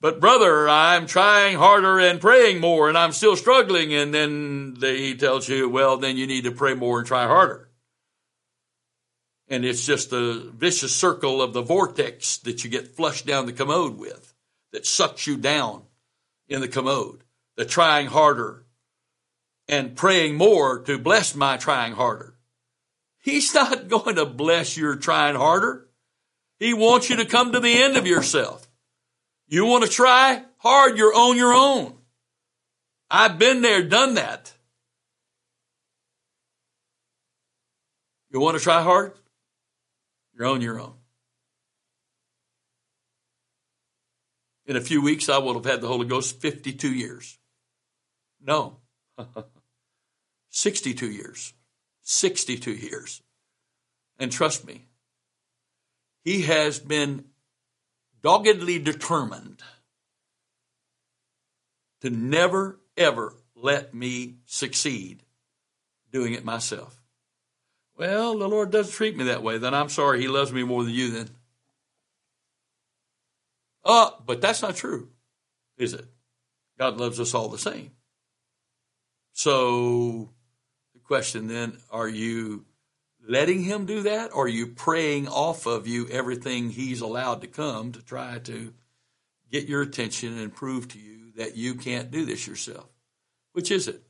but 0.00 0.20
brother, 0.20 0.68
I'm 0.68 1.06
trying 1.06 1.56
harder 1.56 1.98
and 1.98 2.20
praying 2.20 2.60
more, 2.60 2.88
and 2.88 2.96
I'm 2.96 3.12
still 3.12 3.34
struggling. 3.34 3.92
And 3.92 4.14
then 4.14 4.74
they, 4.78 4.98
he 4.98 5.14
tells 5.16 5.48
you, 5.48 5.68
well, 5.68 5.96
then 5.96 6.16
you 6.16 6.26
need 6.26 6.44
to 6.44 6.52
pray 6.52 6.74
more 6.74 6.98
and 6.98 7.06
try 7.06 7.26
harder. 7.26 7.68
And 9.48 9.64
it's 9.64 9.84
just 9.84 10.12
a 10.12 10.50
vicious 10.54 10.94
circle 10.94 11.42
of 11.42 11.52
the 11.52 11.62
vortex 11.62 12.36
that 12.38 12.62
you 12.62 12.70
get 12.70 12.94
flushed 12.94 13.26
down 13.26 13.46
the 13.46 13.52
commode 13.52 13.98
with, 13.98 14.34
that 14.72 14.86
sucks 14.86 15.26
you 15.26 15.36
down 15.36 15.82
in 16.48 16.60
the 16.60 16.68
commode. 16.68 17.24
The 17.56 17.64
trying 17.64 18.06
harder 18.06 18.64
and 19.68 19.96
praying 19.96 20.36
more 20.36 20.80
to 20.82 20.98
bless 20.98 21.34
my 21.34 21.56
trying 21.56 21.94
harder. 21.94 22.34
He's 23.18 23.52
not 23.54 23.88
going 23.88 24.14
to 24.16 24.26
bless 24.26 24.76
your 24.76 24.94
trying 24.94 25.34
harder. 25.34 25.88
He 26.60 26.72
wants 26.72 27.10
you 27.10 27.16
to 27.16 27.24
come 27.24 27.52
to 27.52 27.60
the 27.60 27.82
end 27.82 27.96
of 27.96 28.06
yourself. 28.06 28.67
You 29.48 29.64
want 29.64 29.84
to 29.84 29.90
try 29.90 30.42
hard, 30.58 30.98
you're 30.98 31.14
on 31.14 31.36
your 31.36 31.54
own. 31.54 31.94
I've 33.10 33.38
been 33.38 33.62
there, 33.62 33.82
done 33.82 34.14
that. 34.14 34.52
You 38.30 38.40
want 38.40 38.58
to 38.58 38.62
try 38.62 38.82
hard? 38.82 39.12
You're 40.36 40.48
on 40.48 40.60
your 40.60 40.78
own. 40.78 40.94
In 44.66 44.76
a 44.76 44.82
few 44.82 45.00
weeks, 45.00 45.30
I 45.30 45.38
will 45.38 45.54
have 45.54 45.64
had 45.64 45.80
the 45.80 45.88
Holy 45.88 46.06
Ghost 46.06 46.42
52 46.42 46.92
years. 46.92 47.38
No, 48.44 48.76
62 50.50 51.10
years. 51.10 51.54
62 52.02 52.72
years. 52.72 53.22
And 54.18 54.30
trust 54.30 54.66
me, 54.66 54.84
he 56.22 56.42
has 56.42 56.78
been 56.78 57.24
doggedly 58.22 58.78
determined 58.78 59.62
to 62.00 62.10
never, 62.10 62.78
ever 62.96 63.34
let 63.54 63.94
me 63.94 64.36
succeed 64.46 65.22
doing 66.12 66.32
it 66.32 66.44
myself. 66.44 67.02
Well, 67.96 68.38
the 68.38 68.48
Lord 68.48 68.70
doesn't 68.70 68.92
treat 68.92 69.16
me 69.16 69.24
that 69.24 69.42
way. 69.42 69.58
Then 69.58 69.74
I'm 69.74 69.88
sorry, 69.88 70.20
He 70.20 70.28
loves 70.28 70.52
me 70.52 70.62
more 70.62 70.84
than 70.84 70.92
you 70.92 71.10
then. 71.10 71.30
Uh, 73.84 74.10
but 74.24 74.40
that's 74.40 74.62
not 74.62 74.76
true, 74.76 75.08
is 75.76 75.94
it? 75.94 76.04
God 76.78 76.98
loves 76.98 77.18
us 77.18 77.34
all 77.34 77.48
the 77.48 77.58
same. 77.58 77.92
So 79.32 80.30
the 80.94 81.00
Question 81.00 81.48
then, 81.48 81.78
are 81.90 82.08
you 82.08 82.64
letting 83.28 83.62
him 83.62 83.84
do 83.84 84.02
that 84.02 84.32
or 84.32 84.46
are 84.46 84.48
you 84.48 84.66
praying 84.66 85.28
off 85.28 85.66
of 85.66 85.86
you 85.86 86.08
everything 86.08 86.70
he's 86.70 87.02
allowed 87.02 87.42
to 87.42 87.46
come 87.46 87.92
to 87.92 88.02
try 88.02 88.38
to 88.38 88.72
get 89.52 89.68
your 89.68 89.82
attention 89.82 90.38
and 90.38 90.54
prove 90.54 90.88
to 90.88 90.98
you 90.98 91.32
that 91.36 91.54
you 91.56 91.74
can't 91.74 92.10
do 92.10 92.24
this 92.24 92.46
yourself? 92.46 92.88
Which 93.52 93.70
is 93.70 93.86
it? 93.86 94.02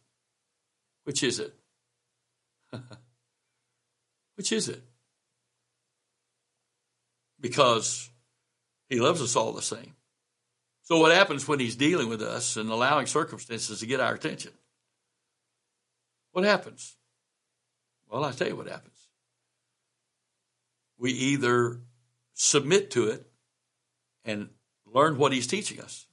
Which 1.04 1.22
is 1.22 1.40
it? 1.40 1.54
Which 4.36 4.52
is 4.52 4.68
it? 4.68 4.82
Because 7.40 8.08
he 8.88 9.00
loves 9.00 9.20
us 9.20 9.34
all 9.34 9.52
the 9.52 9.62
same. 9.62 9.94
So, 10.82 10.98
what 10.98 11.14
happens 11.14 11.46
when 11.46 11.60
he's 11.60 11.76
dealing 11.76 12.08
with 12.08 12.22
us 12.22 12.56
and 12.56 12.70
allowing 12.70 13.06
circumstances 13.06 13.80
to 13.80 13.86
get 13.86 14.00
our 14.00 14.14
attention? 14.14 14.52
What 16.32 16.44
happens? 16.44 16.96
Well, 18.08 18.24
I'll 18.24 18.32
tell 18.32 18.48
you 18.48 18.56
what 18.56 18.68
happens. 18.68 18.97
We 20.98 21.12
either 21.12 21.80
submit 22.34 22.90
to 22.92 23.08
it 23.08 23.26
and 24.24 24.50
learn 24.86 25.16
what 25.18 25.32
he's 25.32 25.46
teaching 25.46 25.80
us, 25.80 26.06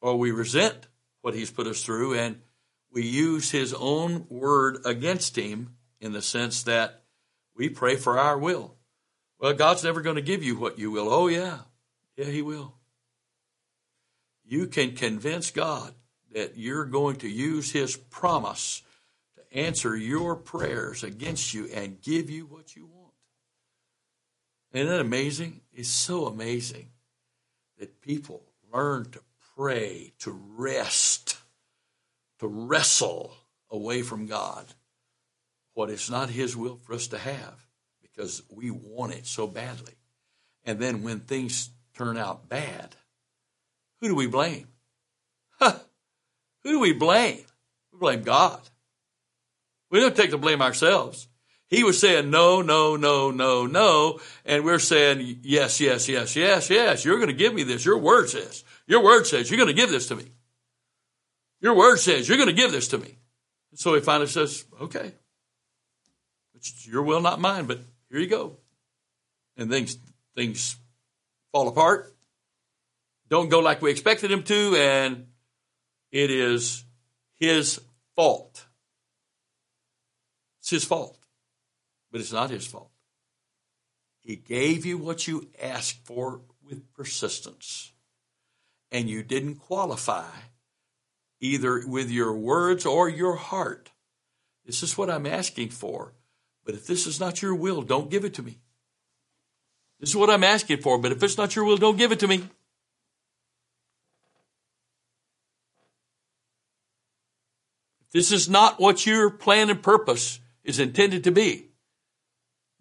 or 0.00 0.16
we 0.16 0.30
resent 0.30 0.86
what 1.22 1.34
he's 1.34 1.50
put 1.50 1.66
us 1.66 1.82
through 1.82 2.14
and 2.14 2.40
we 2.92 3.02
use 3.02 3.50
his 3.50 3.74
own 3.74 4.26
word 4.28 4.78
against 4.84 5.36
him 5.36 5.74
in 6.00 6.12
the 6.12 6.22
sense 6.22 6.62
that 6.62 7.02
we 7.56 7.68
pray 7.68 7.96
for 7.96 8.18
our 8.18 8.38
will. 8.38 8.76
Well, 9.40 9.52
God's 9.52 9.82
never 9.82 10.00
going 10.00 10.16
to 10.16 10.22
give 10.22 10.44
you 10.44 10.56
what 10.56 10.78
you 10.78 10.90
will. 10.92 11.12
Oh, 11.12 11.26
yeah. 11.26 11.58
Yeah, 12.16 12.26
he 12.26 12.40
will. 12.40 12.76
You 14.44 14.68
can 14.68 14.94
convince 14.94 15.50
God 15.50 15.92
that 16.32 16.56
you're 16.56 16.84
going 16.84 17.16
to 17.16 17.28
use 17.28 17.72
his 17.72 17.96
promise 17.96 18.82
to 19.36 19.58
answer 19.58 19.96
your 19.96 20.36
prayers 20.36 21.02
against 21.02 21.52
you 21.52 21.68
and 21.74 22.00
give 22.00 22.30
you 22.30 22.46
what 22.46 22.76
you 22.76 22.86
want. 22.86 22.93
Isn't 24.74 24.88
that 24.88 25.00
amazing? 25.00 25.60
It's 25.72 25.88
so 25.88 26.26
amazing 26.26 26.88
that 27.78 28.00
people 28.00 28.42
learn 28.72 29.08
to 29.12 29.20
pray, 29.56 30.12
to 30.18 30.32
rest, 30.56 31.38
to 32.40 32.48
wrestle 32.48 33.36
away 33.70 34.02
from 34.02 34.26
God 34.26 34.66
what 35.74 35.90
is 35.90 36.10
not 36.10 36.28
His 36.28 36.56
will 36.56 36.80
for 36.82 36.94
us 36.94 37.06
to 37.08 37.18
have 37.18 37.66
because 38.02 38.42
we 38.50 38.70
want 38.70 39.14
it 39.14 39.26
so 39.26 39.46
badly. 39.46 39.94
And 40.64 40.80
then 40.80 41.02
when 41.04 41.20
things 41.20 41.70
turn 41.96 42.16
out 42.16 42.48
bad, 42.48 42.96
who 44.00 44.08
do 44.08 44.14
we 44.16 44.26
blame? 44.26 44.66
Huh. 45.60 45.78
Who 46.64 46.70
do 46.70 46.80
we 46.80 46.92
blame? 46.92 47.44
We 47.92 47.98
blame 48.00 48.22
God. 48.22 48.60
We 49.88 50.00
don't 50.00 50.16
take 50.16 50.30
the 50.30 50.38
blame 50.38 50.62
ourselves. 50.62 51.28
He 51.74 51.82
was 51.82 51.98
saying 51.98 52.30
no, 52.30 52.62
no, 52.62 52.94
no, 52.94 53.32
no, 53.32 53.66
no. 53.66 54.20
And 54.44 54.64
we're 54.64 54.78
saying 54.78 55.40
yes, 55.42 55.80
yes, 55.80 56.08
yes, 56.08 56.36
yes, 56.36 56.70
yes. 56.70 57.04
You're 57.04 57.16
going 57.16 57.28
to 57.28 57.34
give 57.34 57.52
me 57.52 57.64
this. 57.64 57.84
Your 57.84 57.98
word 57.98 58.28
says. 58.28 58.62
Your 58.86 59.02
word 59.02 59.26
says 59.26 59.50
you're 59.50 59.56
going 59.56 59.66
to 59.66 59.74
give 59.74 59.90
this 59.90 60.06
to 60.08 60.14
me. 60.14 60.24
Your 61.60 61.74
word 61.74 61.96
says 61.96 62.28
you're 62.28 62.36
going 62.36 62.48
to 62.48 62.54
give 62.54 62.70
this 62.70 62.86
to 62.88 62.98
me. 62.98 63.18
So 63.74 63.92
he 63.94 64.00
finally 64.00 64.28
says, 64.28 64.64
okay. 64.80 65.14
It's 66.54 66.86
your 66.86 67.02
will, 67.02 67.20
not 67.20 67.40
mine, 67.40 67.66
but 67.66 67.80
here 68.08 68.20
you 68.20 68.28
go. 68.28 68.56
And 69.56 69.68
things, 69.68 69.98
things 70.36 70.76
fall 71.50 71.66
apart. 71.66 72.14
Don't 73.28 73.48
go 73.48 73.58
like 73.58 73.82
we 73.82 73.90
expected 73.90 74.30
them 74.30 74.44
to. 74.44 74.76
And 74.76 75.26
it 76.12 76.30
is 76.30 76.84
his 77.34 77.80
fault. 78.14 78.64
It's 80.60 80.70
his 80.70 80.84
fault 80.84 81.18
but 82.14 82.20
it's 82.20 82.32
not 82.32 82.50
his 82.50 82.64
fault. 82.64 82.92
He 84.20 84.36
gave 84.36 84.86
you 84.86 84.98
what 84.98 85.26
you 85.26 85.48
asked 85.60 86.06
for 86.06 86.42
with 86.62 86.94
persistence, 86.94 87.92
and 88.92 89.10
you 89.10 89.24
didn't 89.24 89.56
qualify 89.56 90.30
either 91.40 91.82
with 91.84 92.12
your 92.12 92.32
words 92.32 92.86
or 92.86 93.08
your 93.08 93.34
heart. 93.34 93.90
This 94.64 94.84
is 94.84 94.96
what 94.96 95.10
I'm 95.10 95.26
asking 95.26 95.70
for, 95.70 96.14
but 96.64 96.76
if 96.76 96.86
this 96.86 97.08
is 97.08 97.18
not 97.18 97.42
your 97.42 97.56
will, 97.56 97.82
don't 97.82 98.10
give 98.10 98.24
it 98.24 98.34
to 98.34 98.44
me. 98.44 98.60
This 99.98 100.10
is 100.10 100.16
what 100.16 100.30
I'm 100.30 100.44
asking 100.44 100.82
for, 100.82 100.98
but 100.98 101.10
if 101.10 101.20
it's 101.20 101.36
not 101.36 101.56
your 101.56 101.64
will, 101.64 101.78
don't 101.78 101.98
give 101.98 102.12
it 102.12 102.20
to 102.20 102.28
me. 102.28 102.48
This 108.12 108.30
is 108.30 108.48
not 108.48 108.78
what 108.78 109.04
your 109.04 109.30
plan 109.30 109.68
and 109.68 109.82
purpose 109.82 110.38
is 110.62 110.78
intended 110.78 111.24
to 111.24 111.32
be, 111.32 111.70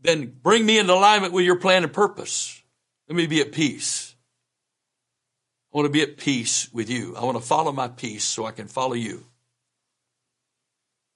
then 0.04 0.34
bring 0.42 0.66
me 0.66 0.78
into 0.78 0.94
alignment 0.94 1.34
with 1.34 1.46
your 1.46 1.60
plan 1.60 1.84
and 1.84 1.94
purpose. 1.94 2.62
Let 3.08 3.16
me 3.16 3.28
be 3.28 3.42
at 3.42 3.52
peace. 3.52 4.16
I 5.74 5.78
want 5.78 5.88
to 5.88 5.92
be 5.92 6.04
at 6.04 6.18
peace 6.18 6.72
with 6.72 6.90
you. 6.90 7.16
I 7.16 7.24
want 7.24 7.38
to 7.38 7.44
follow 7.44 7.72
my 7.72 7.88
peace 7.88 8.24
so 8.24 8.46
I 8.46 8.52
can 8.52 8.68
follow 8.68 8.94
you. 8.94 9.26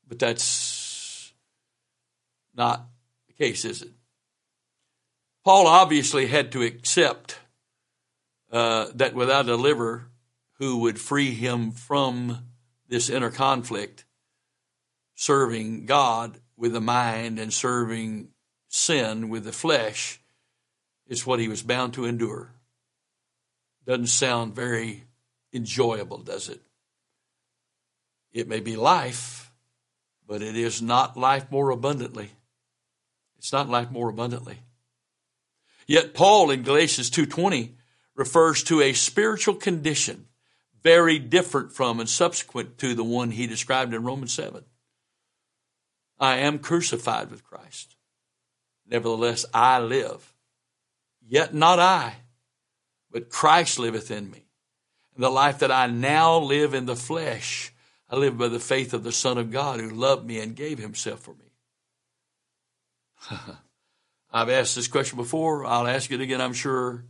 But 0.08 0.20
that's 0.20 1.34
not 2.56 2.88
the 3.28 3.34
case, 3.34 3.66
is 3.66 3.84
it? 3.84 3.92
Paul 5.44 5.68
obviously 5.68 6.28
had 6.28 6.52
to 6.54 6.64
accept 6.64 7.40
uh, 8.52 8.88
that 8.96 9.14
without 9.14 9.46
a 9.46 9.50
deliverer 9.50 10.10
who 10.60 10.80
would 10.80 11.00
free 11.00 11.34
him 11.34 11.72
from 11.72 12.46
this 12.88 13.10
inner 13.10 13.30
conflict, 13.30 14.06
serving 15.16 15.86
God 15.86 16.40
with 16.56 16.74
the 16.74 16.82
mind 16.82 17.38
and 17.38 17.54
serving 17.54 18.30
sin 18.68 19.30
with 19.30 19.44
the 19.44 19.52
flesh 19.52 20.20
is 21.08 21.26
what 21.26 21.40
he 21.40 21.48
was 21.48 21.62
bound 21.62 21.94
to 21.94 22.06
endure. 22.06 22.52
Doesn't 23.86 24.08
sound 24.08 24.56
very 24.56 25.04
enjoyable, 25.54 26.18
does 26.20 26.50
it? 26.50 26.62
It 28.34 28.48
may 28.48 28.60
be 28.60 28.76
life, 28.76 29.52
but 30.28 30.42
it 30.42 30.56
is 30.56 30.82
not 30.82 31.18
life 31.18 31.50
more 31.50 31.72
abundantly. 31.72 32.32
It's 33.38 33.54
not 33.54 33.70
life 33.70 33.90
more 33.92 34.10
abundantly. 34.10 34.60
Yet 35.88 36.14
Paul 36.14 36.52
in 36.52 36.64
Galatians 36.64 37.10
2:20 37.10 37.76
refers 38.14 38.64
to 38.64 38.82
a 38.82 38.94
spiritual 38.94 39.56
condition 39.56 40.28
very 40.84 41.20
different 41.20 41.74
from 41.74 42.00
and 42.00 42.10
subsequent 42.10 42.78
to 42.78 42.96
the 42.96 43.04
one 43.04 43.32
he 43.32 43.46
described 43.46 43.94
in 43.94 44.04
Romans 44.04 44.34
7. 44.34 44.64
I 46.18 46.38
am 46.38 46.60
crucified 46.60 47.30
with 47.30 47.44
Christ. 47.44 47.97
Nevertheless, 48.90 49.46
I 49.54 49.80
live. 49.80 50.34
Yet 51.26 51.54
not 51.54 51.80
I, 51.80 52.16
but 53.12 53.30
Christ 53.30 53.80
liveth 53.80 54.12
in 54.12 54.32
me. 54.32 54.46
And 55.16 55.24
the 55.24 55.30
life 55.30 55.60
that 55.60 55.72
I 55.72 55.88
now 55.88 56.38
live 56.38 56.74
in 56.74 56.86
the 56.86 56.96
flesh, 56.96 57.74
I 58.10 58.16
live 58.16 58.38
by 58.38 58.48
the 58.48 58.60
faith 58.60 58.94
of 58.94 59.04
the 59.04 59.12
Son 59.12 59.38
of 59.38 59.52
God 59.52 59.80
who 59.80 59.90
loved 59.90 60.26
me 60.26 60.40
and 60.40 60.56
gave 60.56 60.78
himself 60.78 61.20
for 61.20 61.34
me. 61.34 61.52
I've 64.32 64.50
asked 64.50 64.76
this 64.76 64.88
question 64.88 65.18
before. 65.18 65.66
I'll 65.66 65.88
ask 65.88 66.12
it 66.12 66.22
again, 66.22 66.42
I'm 66.42 66.54
sure. 66.54 67.06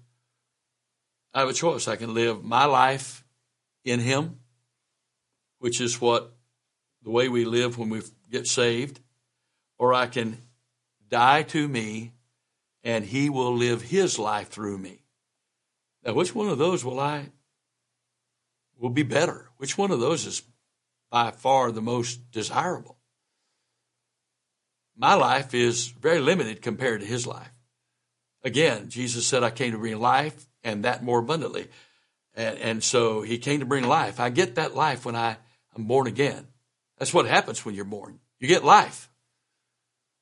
I 1.34 1.42
have 1.42 1.50
a 1.50 1.54
choice. 1.54 1.88
I 1.88 1.96
can 1.96 2.13
live 2.13 2.44
my 2.44 2.66
life 2.66 3.24
in 3.84 4.00
Him, 4.00 4.40
which 5.60 5.82
is 5.82 6.00
what 6.02 6.34
the 7.04 7.12
way 7.12 7.30
we 7.30 7.46
live 7.46 7.78
when 7.78 7.90
we 7.90 8.02
get 8.32 8.48
saved, 8.48 9.00
or 9.78 9.94
I 9.94 10.08
can 10.08 10.38
die 11.10 11.43
to 11.43 11.67
me, 11.67 12.13
and 12.84 13.06
he 13.06 13.30
will 13.30 13.56
live 13.56 13.82
his 13.82 14.17
life 14.17 14.50
through 14.50 14.78
me. 14.78 15.04
Now, 16.06 16.13
which 16.13 16.34
one 16.34 16.50
of 16.50 16.58
those 16.58 16.86
will 16.86 17.00
I 17.00 17.30
will 18.80 18.89
be 18.89 19.04
better? 19.04 19.50
Which 19.58 19.78
one 19.78 19.91
of 19.91 20.00
those 20.00 20.26
is 20.26 20.43
by 21.10 21.32
far 21.32 21.72
the 21.72 21.82
most 21.82 22.32
desirable? 22.32 22.98
My 24.96 25.13
life 25.13 25.54
is 25.54 25.88
very 25.88 26.20
limited 26.20 26.62
compared 26.62 27.02
to 27.02 27.06
his 27.06 27.28
life. 27.28 27.52
Again, 28.43 28.89
Jesus 28.89 29.28
said, 29.28 29.43
I 29.43 29.52
came 29.52 29.74
to 29.74 29.78
bring 29.78 30.00
life 30.00 30.48
and 30.63 30.86
that 30.86 31.04
more 31.04 31.20
abundantly. 31.20 31.67
And, 32.34 32.58
and 32.60 32.84
so 32.84 33.22
he 33.22 33.38
came 33.38 33.60
to 33.60 33.65
bring 33.65 33.84
life. 33.84 34.20
I 34.20 34.30
get 34.30 34.56
that 34.56 34.76
life 34.76 35.06
when 35.06 35.15
I, 35.15 35.38
I'm 35.76 35.86
born 35.86 36.08
again. 36.08 36.48
That's 36.98 37.13
what 37.13 37.28
happens 37.28 37.65
when 37.65 37.76
you're 37.76 37.86
born. 37.86 38.20
You 38.39 38.48
get 38.48 38.63
life. 38.63 39.07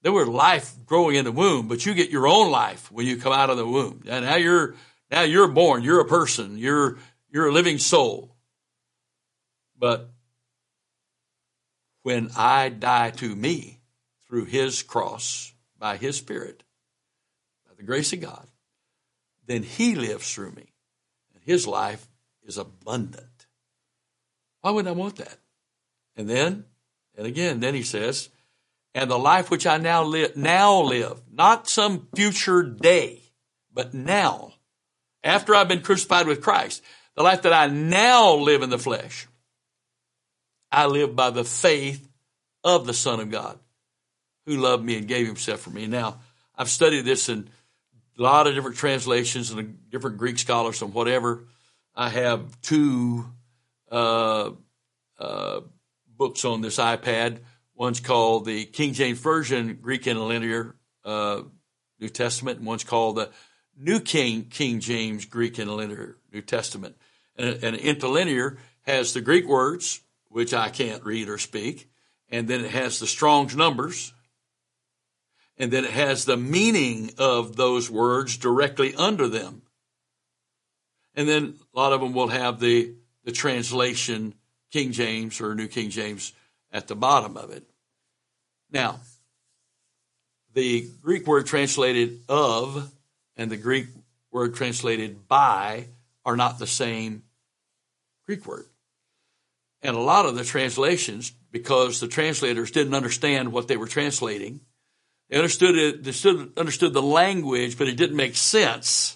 There 0.06 0.14
was 0.14 0.28
life 0.28 0.76
growing 0.86 1.16
in 1.16 1.26
the 1.26 1.32
womb, 1.32 1.68
but 1.68 1.84
you 1.84 1.96
get 1.96 2.12
your 2.12 2.28
own 2.28 2.52
life 2.52 2.92
when 2.92 3.08
you 3.08 3.18
come 3.18 3.34
out 3.34 3.50
of 3.50 3.58
the 3.58 3.66
womb. 3.66 4.04
And 4.08 4.24
now 4.24 4.36
you're 4.36 4.76
now 5.10 5.24
you're 5.24 5.48
born. 5.48 5.82
You're 5.82 6.00
a 6.00 6.06
person. 6.06 6.60
You're 6.60 7.00
you're 7.32 7.48
a 7.48 7.52
living 7.52 7.80
soul. 7.80 8.36
But 9.76 10.12
when 12.04 12.30
I 12.38 12.70
die 12.70 13.10
to 13.16 13.36
me 13.36 13.80
through 14.28 14.46
His 14.46 14.84
cross 14.84 15.52
by 15.80 15.98
His 15.98 16.18
Spirit, 16.18 16.62
by 17.68 17.74
the 17.76 17.82
grace 17.82 18.14
of 18.14 18.22
God, 18.22 18.48
then 19.48 19.64
He 19.64 19.96
lives 19.96 20.32
through 20.32 20.52
me, 20.52 20.72
and 21.34 21.42
His 21.44 21.66
life 21.66 22.08
is 22.44 22.60
abundant. 22.60 23.48
Why 24.62 24.70
would 24.70 24.86
I 24.86 24.92
want 24.92 25.16
that? 25.16 25.40
And 26.16 26.30
then, 26.30 26.66
and 27.18 27.26
again, 27.26 27.60
then 27.60 27.74
He 27.74 27.82
says 27.82 28.30
and 28.96 29.12
the 29.12 29.20
life 29.20 29.52
which 29.52 29.68
I 29.68 29.78
now 29.78 30.04
live, 30.04 30.38
now 30.38 30.80
live, 30.80 31.22
not 31.30 31.68
some 31.68 32.08
future 32.16 32.64
day, 32.64 33.20
but 33.72 33.94
now, 33.94 34.54
after 35.22 35.54
I've 35.54 35.68
been 35.68 35.82
crucified 35.82 36.28
with 36.28 36.42
Christ, 36.42 36.82
the 37.16 37.22
life 37.22 37.42
that 37.42 37.52
I 37.52 37.68
now 37.68 38.36
live 38.36 38.64
in 38.64 38.70
the 38.70 38.80
flesh, 38.80 39.28
I 40.72 40.86
live 40.86 41.14
by 41.14 41.30
the 41.30 41.44
faith 41.44 42.08
of 42.64 42.88
the 42.88 42.94
Son 42.94 43.20
of 43.20 43.30
God 43.30 43.60
who 44.46 44.56
loved 44.56 44.84
me 44.84 44.98
and 44.98 45.08
gave 45.10 45.28
himself 45.28 45.60
for 45.60 45.72
me. 45.72 45.88
Now, 45.88 46.20
I've 46.56 46.70
studied 46.70 47.04
this 47.04 47.28
in 47.28 47.50
a 48.18 48.22
lot 48.22 48.48
of 48.48 48.56
different 48.56 48.78
translations 48.78 49.52
and 49.52 49.90
different 49.90 50.18
Greek 50.18 50.40
scholars 50.40 50.82
and 50.82 50.94
whatever. 50.94 51.44
I 51.94 52.08
have 52.10 52.62
two 52.62 53.26
uh, 53.92 54.52
uh, 55.20 55.60
books 56.08 56.46
on 56.46 56.62
this 56.62 56.78
iPad 56.78 57.40
One's 57.76 58.00
called 58.00 58.46
the 58.46 58.66
King 58.66 58.94
James 58.94 59.20
Version 59.20 59.78
Greek 59.82 60.04
Interlinear 60.04 60.76
uh, 61.04 61.42
New 62.00 62.10
Testament, 62.10 62.60
and 62.60 62.68
one's 62.68 62.86
called 62.86 63.18
the 63.18 63.30
New 63.78 64.00
King 64.00 64.46
King 64.46 64.80
James 64.80 65.26
Greek 65.26 65.56
Interlinear 65.56 66.16
New 66.34 66.42
Testament. 66.42 66.96
And, 67.38 67.62
and 67.62 67.76
interlinear 67.76 68.58
has 68.84 69.14
the 69.14 69.20
Greek 69.20 69.46
words, 69.46 70.02
which 70.30 70.54
I 70.54 70.70
can't 70.70 71.04
read 71.04 71.28
or 71.28 71.38
speak, 71.38 71.90
and 72.30 72.48
then 72.48 72.64
it 72.64 72.72
has 72.72 73.00
the 73.00 73.08
Strong's 73.08 73.56
numbers, 73.56 74.14
and 75.58 75.70
then 75.72 75.84
it 75.84 75.92
has 75.92 76.24
the 76.24 76.38
meaning 76.38 77.12
of 77.18 77.58
those 77.58 77.90
words 77.90 78.38
directly 78.38 78.96
under 78.96 79.28
them. 79.28 79.64
And 81.14 81.28
then 81.28 81.56
a 81.74 81.80
lot 81.80 81.94
of 81.94 82.02
them 82.02 82.14
will 82.14 82.28
have 82.28 82.60
the, 82.60 82.94
the 83.26 83.32
translation 83.32 84.34
King 84.72 84.92
James 84.92 85.40
or 85.40 85.56
New 85.56 85.68
King 85.68 85.90
James 85.90 86.34
at 86.76 86.90
the 86.90 86.96
bottom 86.96 87.38
of 87.38 87.52
it. 87.52 87.64
Now, 88.70 89.00
the 90.54 90.86
Greek 91.02 91.26
word 91.26 91.46
translated 91.46 92.20
of 92.28 92.92
and 93.38 93.50
the 93.50 93.56
Greek 93.56 93.88
word 94.30 94.56
translated 94.56 95.26
by 95.26 95.86
are 96.26 96.36
not 96.36 96.60
the 96.60 96.68
same 96.68 97.24
Greek 98.26 98.46
word. 98.46 98.66
And 99.84 99.96
a 99.96 100.02
lot 100.02 100.26
of 100.26 100.36
the 100.36 100.44
translations, 100.44 101.32
because 101.50 102.02
the 102.02 102.10
translators 102.10 102.72
didn't 102.72 102.94
understand 102.94 103.54
what 103.54 103.70
they 103.70 103.78
were 103.78 103.88
translating, 103.88 104.60
they 105.30 105.38
understood 105.38 105.78
it, 105.78 106.04
they 106.04 106.12
stood, 106.12 106.52
understood 106.58 106.94
the 106.94 107.02
language, 107.02 107.78
but 107.78 107.88
it 107.88 107.96
didn't 107.96 108.18
make 108.18 108.36
sense. 108.36 109.16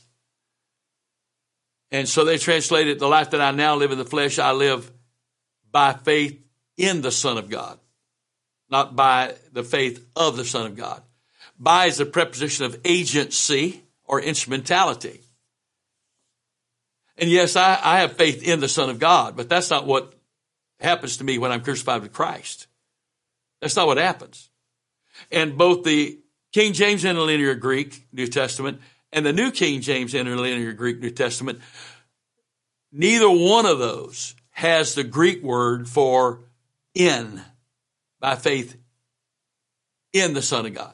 And 1.92 2.08
so 2.08 2.24
they 2.24 2.38
translated 2.38 3.00
the 3.00 3.08
life 3.08 3.32
that 3.32 3.42
I 3.42 3.52
now 3.52 3.76
live 3.76 3.92
in 3.92 3.98
the 3.98 4.06
flesh, 4.06 4.40
I 4.40 4.54
live 4.54 4.90
by 5.72 5.92
faith 5.92 6.40
in 6.80 7.02
the 7.02 7.12
Son 7.12 7.38
of 7.38 7.50
God, 7.50 7.78
not 8.70 8.96
by 8.96 9.36
the 9.52 9.64
faith 9.64 10.04
of 10.16 10.38
the 10.38 10.46
Son 10.46 10.66
of 10.66 10.76
God. 10.76 11.04
By 11.60 11.88
is 11.88 11.98
the 11.98 12.06
preposition 12.06 12.66
of 12.66 12.80
agency 12.86 13.84
or 14.06 14.22
instrumentality. 14.22 15.20
And 17.18 17.30
yes, 17.30 17.58
I, 17.58 17.78
I 17.84 18.00
have 18.00 18.14
faith 18.14 18.42
in 18.42 18.62
the 18.62 18.70
Son 18.70 18.90
of 18.90 18.98
God, 18.98 19.36
but 19.36 19.50
that's 19.50 19.70
not 19.70 19.86
what 19.86 20.14
happens 20.80 21.18
to 21.18 21.26
me 21.26 21.38
when 21.38 21.52
I'm 21.52 21.62
crucified 21.62 22.02
with 22.02 22.14
Christ. 22.14 22.68
That's 23.60 23.76
not 23.76 23.88
what 23.88 23.98
happens. 23.98 24.50
And 25.30 25.58
both 25.58 25.84
the 25.84 26.18
King 26.54 26.72
James 26.72 27.04
Interlinear 27.04 27.56
Greek 27.56 28.08
New 28.14 28.28
Testament 28.28 28.80
and 29.12 29.26
the 29.26 29.34
New 29.34 29.52
King 29.52 29.82
James 29.82 30.14
Interlinear 30.14 30.72
Greek 30.72 31.02
New 31.02 31.10
Testament, 31.10 31.60
neither 32.90 33.30
one 33.30 33.66
of 33.66 33.80
those 33.80 34.34
has 34.52 34.96
the 34.96 35.04
Greek 35.04 35.44
word 35.44 35.90
for 35.90 36.40
in 36.94 37.42
by 38.20 38.36
faith 38.36 38.78
in 40.14 40.34
the 40.34 40.42
Son 40.42 40.66
of 40.66 40.74
God. 40.74 40.94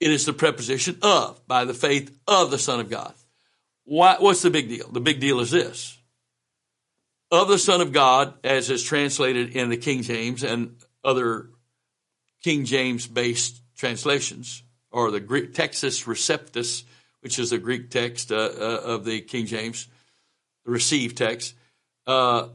It 0.00 0.10
is 0.10 0.26
the 0.26 0.32
preposition 0.32 0.98
of 1.02 1.46
by 1.46 1.64
the 1.64 1.74
faith 1.74 2.16
of 2.26 2.50
the 2.50 2.58
Son 2.58 2.80
of 2.80 2.88
God. 2.88 3.14
Why, 3.84 4.16
what's 4.18 4.42
the 4.42 4.50
big 4.50 4.68
deal? 4.68 4.88
The 4.90 5.00
big 5.00 5.18
deal 5.20 5.40
is 5.40 5.50
this. 5.50 5.98
Of 7.30 7.48
the 7.48 7.58
Son 7.58 7.80
of 7.80 7.92
God, 7.92 8.34
as 8.44 8.70
is 8.70 8.82
translated 8.82 9.56
in 9.56 9.70
the 9.70 9.76
King 9.76 10.02
James 10.02 10.44
and 10.44 10.76
other 11.02 11.50
King 12.42 12.64
James 12.64 13.06
based 13.06 13.60
translations, 13.76 14.62
or 14.90 15.10
the 15.10 15.20
Greek 15.20 15.52
Textus 15.52 16.04
Receptus, 16.06 16.84
which 17.20 17.38
is 17.38 17.50
the 17.50 17.58
Greek 17.58 17.90
text 17.90 18.30
uh, 18.30 18.36
uh, 18.36 18.80
of 18.84 19.04
the 19.04 19.20
King 19.20 19.46
James, 19.46 19.88
the 20.64 20.70
received 20.70 21.16
text, 21.16 21.54
uh, 22.06 22.48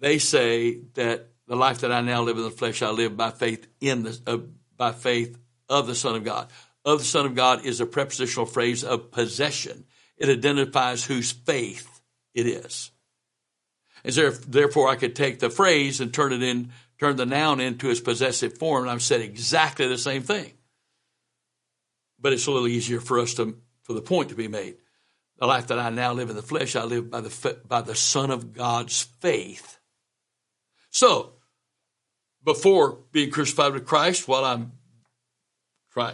they 0.00 0.18
say 0.18 0.80
that 0.94 1.28
the 1.46 1.56
life 1.56 1.80
that 1.80 1.92
I 1.92 2.00
now 2.00 2.22
live 2.22 2.36
in 2.36 2.44
the 2.44 2.50
flesh, 2.50 2.82
I 2.82 2.90
live 2.90 3.16
by 3.16 3.30
faith 3.30 3.66
in 3.80 4.02
the 4.02 4.20
uh, 4.26 4.38
by 4.76 4.92
faith 4.92 5.38
of 5.68 5.86
the 5.86 5.94
Son 5.94 6.16
of 6.16 6.24
God. 6.24 6.48
Of 6.84 6.98
the 6.98 7.04
Son 7.04 7.26
of 7.26 7.34
God 7.34 7.64
is 7.64 7.80
a 7.80 7.86
prepositional 7.86 8.46
phrase 8.46 8.84
of 8.84 9.10
possession. 9.10 9.84
It 10.16 10.28
identifies 10.28 11.04
whose 11.04 11.32
faith 11.32 12.00
it 12.34 12.46
is. 12.46 12.90
And 14.04 14.14
therefore, 14.14 14.88
I 14.88 14.96
could 14.96 15.16
take 15.16 15.40
the 15.40 15.50
phrase 15.50 16.00
and 16.00 16.14
turn 16.14 16.32
it 16.32 16.42
in, 16.42 16.70
turn 17.00 17.16
the 17.16 17.26
noun 17.26 17.60
into 17.60 17.90
its 17.90 18.00
possessive 18.00 18.56
form, 18.56 18.82
and 18.82 18.90
I've 18.90 19.02
said 19.02 19.20
exactly 19.20 19.88
the 19.88 19.98
same 19.98 20.22
thing. 20.22 20.52
But 22.20 22.32
it's 22.32 22.46
a 22.46 22.52
little 22.52 22.68
easier 22.68 23.00
for 23.00 23.18
us 23.18 23.34
to, 23.34 23.58
for 23.82 23.94
the 23.94 24.00
point 24.00 24.28
to 24.28 24.34
be 24.34 24.48
made. 24.48 24.76
The 25.38 25.46
life 25.46 25.66
that 25.66 25.78
I 25.78 25.90
now 25.90 26.12
live 26.12 26.30
in 26.30 26.36
the 26.36 26.42
flesh, 26.42 26.76
I 26.76 26.84
live 26.84 27.10
by 27.10 27.20
the, 27.20 27.58
by 27.66 27.82
the 27.82 27.94
Son 27.94 28.30
of 28.30 28.52
God's 28.52 29.02
faith. 29.02 29.78
So, 30.96 31.32
before 32.42 33.00
being 33.12 33.30
crucified 33.30 33.74
with 33.74 33.84
Christ, 33.84 34.26
while 34.26 34.46
I'm 34.46 34.72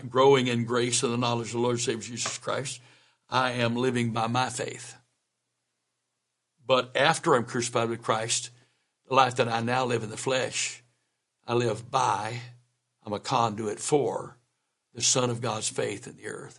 growing 0.09 0.49
in 0.49 0.65
grace 0.65 1.05
and 1.05 1.13
the 1.13 1.17
knowledge 1.17 1.47
of 1.47 1.53
the 1.53 1.59
Lord 1.61 1.75
and 1.75 1.81
Savior 1.81 2.03
Jesus 2.03 2.37
Christ, 2.37 2.81
I 3.31 3.53
am 3.53 3.77
living 3.77 4.11
by 4.11 4.27
my 4.27 4.49
faith. 4.49 4.97
But 6.67 6.91
after 6.97 7.37
I'm 7.37 7.45
crucified 7.45 7.91
with 7.91 8.03
Christ, 8.03 8.51
the 9.07 9.15
life 9.15 9.37
that 9.37 9.47
I 9.47 9.61
now 9.61 9.85
live 9.85 10.03
in 10.03 10.11
the 10.11 10.17
flesh, 10.17 10.83
I 11.47 11.55
live 11.55 11.89
by, 11.89 12.41
I'm 13.07 13.13
a 13.13 13.21
conduit 13.21 13.79
for 13.79 14.37
the 14.95 15.01
Son 15.01 15.31
of 15.31 15.41
God's 15.41 15.69
faith 15.69 16.09
in 16.09 16.17
the 16.17 16.27
earth. 16.27 16.59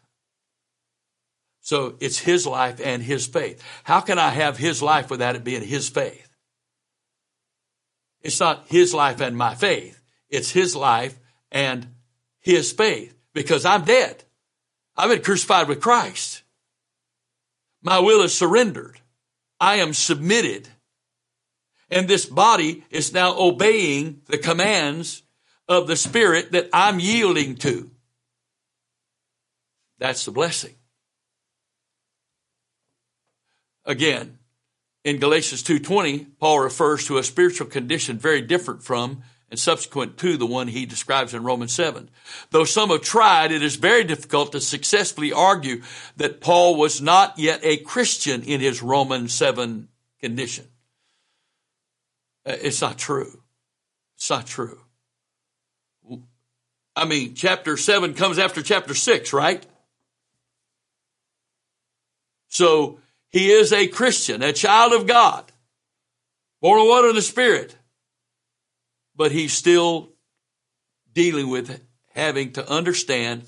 So 1.59 1.97
it's 1.99 2.19
His 2.19 2.47
life 2.47 2.79
and 2.81 3.03
His 3.03 3.27
faith. 3.27 3.62
How 3.83 3.99
can 3.99 4.17
I 4.17 4.29
have 4.29 4.55
His 4.55 4.81
life 4.81 5.09
without 5.09 5.36
it 5.36 5.43
being 5.43 5.62
His 5.62 5.89
faith? 5.89 6.29
It's 8.23 8.39
not 8.39 8.65
His 8.67 8.93
life 8.93 9.21
and 9.21 9.38
my 9.38 9.53
faith. 9.55 10.01
It's 10.29 10.51
His 10.51 10.75
life 10.75 11.19
and 11.51 11.88
His 12.39 12.71
faith 12.71 13.15
because 13.33 13.65
I'm 13.65 13.83
dead. 13.83 14.23
I've 14.95 15.09
been 15.09 15.21
crucified 15.21 15.67
with 15.67 15.81
Christ. 15.81 16.43
My 17.81 17.99
will 17.99 18.23
is 18.23 18.38
surrendered. 18.38 18.99
I 19.59 19.75
am 19.75 19.93
submitted. 19.93 20.67
And 21.89 22.07
this 22.07 22.25
body 22.25 22.83
is 22.89 23.13
now 23.13 23.38
obeying 23.38 24.21
the 24.27 24.38
commands 24.38 25.21
of 25.67 25.88
the 25.88 25.95
Spirit 25.95 26.51
that 26.53 26.69
I'm 26.73 26.99
yielding 26.99 27.55
to. 27.57 27.91
That's 29.99 30.25
the 30.25 30.31
blessing. 30.31 30.75
Again, 33.86 34.39
in 35.03 35.17
Galatians 35.17 35.63
2:20, 35.63 36.27
Paul 36.39 36.59
refers 36.59 37.05
to 37.05 37.17
a 37.17 37.23
spiritual 37.23 37.67
condition 37.67 38.17
very 38.17 38.41
different 38.41 38.83
from 38.83 39.23
and 39.49 39.59
subsequent 39.59 40.17
to 40.17 40.35
the 40.35 40.47
one 40.47 40.67
he 40.67 40.85
describes 40.85 41.33
in 41.33 41.43
Romans 41.43 41.73
7. 41.73 42.09
Though 42.49 42.63
some 42.63 42.89
have 42.89 43.01
tried, 43.01 43.51
it 43.51 43.61
is 43.61 43.75
very 43.75 44.03
difficult 44.03 44.51
to 44.53 44.61
successfully 44.61 45.31
argue 45.31 45.83
that 46.17 46.41
Paul 46.41 46.75
was 46.75 47.01
not 47.01 47.37
yet 47.37 47.59
a 47.61 47.77
Christian 47.77 48.41
in 48.41 48.61
his 48.61 48.81
Romans 48.81 49.31
7 49.33 49.89
condition. 50.19 50.67
Uh, 52.45 52.55
it's 52.61 52.81
not 52.81 52.97
true. 52.97 53.43
It's 54.15 54.29
not 54.29 54.47
true. 54.47 54.79
I 56.95 57.05
mean, 57.05 57.35
chapter 57.35 57.77
7 57.77 58.13
comes 58.13 58.39
after 58.39 58.61
chapter 58.61 58.95
6, 58.95 59.33
right? 59.33 59.65
So 62.47 62.99
he 63.34 63.52
is 63.52 63.74
a 63.74 63.88
Christian, 63.88 64.41
a 64.41 64.54
child 64.54 64.93
of 64.93 65.08
God, 65.08 65.43
born 66.62 66.80
of 66.80 66.88
water 66.88 67.10
and 67.10 67.17
the 67.17 67.22
Spirit 67.22 67.76
but 69.15 69.32
he's 69.32 69.54
still 69.54 70.10
dealing 71.13 71.50
with 71.50 71.82
having 72.13 72.52
to 72.54 72.69
understand 72.69 73.43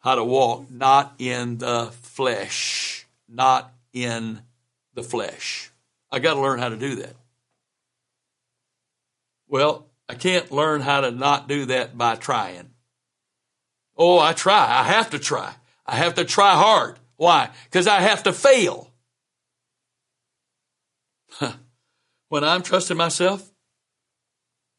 how 0.00 0.14
to 0.14 0.24
walk 0.24 0.70
not 0.70 1.14
in 1.18 1.58
the 1.58 1.90
flesh, 2.02 3.06
not 3.28 3.72
in 3.92 4.40
the 4.94 5.02
flesh. 5.02 5.70
I 6.10 6.18
got 6.18 6.34
to 6.34 6.40
learn 6.40 6.58
how 6.58 6.68
to 6.68 6.76
do 6.76 6.96
that. 6.96 7.14
Well, 9.48 9.86
I 10.08 10.14
can't 10.14 10.52
learn 10.52 10.82
how 10.82 11.00
to 11.00 11.10
not 11.10 11.48
do 11.48 11.66
that 11.66 11.96
by 11.96 12.16
trying. 12.16 12.70
Oh, 13.96 14.18
I 14.18 14.32
try. 14.32 14.80
I 14.80 14.82
have 14.84 15.10
to 15.10 15.18
try. 15.18 15.54
I 15.86 15.96
have 15.96 16.14
to 16.14 16.24
try 16.24 16.54
hard. 16.54 16.98
Why? 17.16 17.50
Because 17.64 17.86
I 17.86 18.00
have 18.00 18.24
to 18.24 18.32
fail. 18.32 18.90
when 22.28 22.44
I'm 22.44 22.62
trusting 22.62 22.96
myself, 22.96 23.50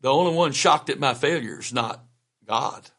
the 0.02 0.10
only 0.12 0.36
one 0.36 0.52
shocked 0.52 0.90
at 0.90 1.00
my 1.00 1.14
failure 1.14 1.60
is 1.60 1.74
not 1.74 2.04
God. 2.48 2.90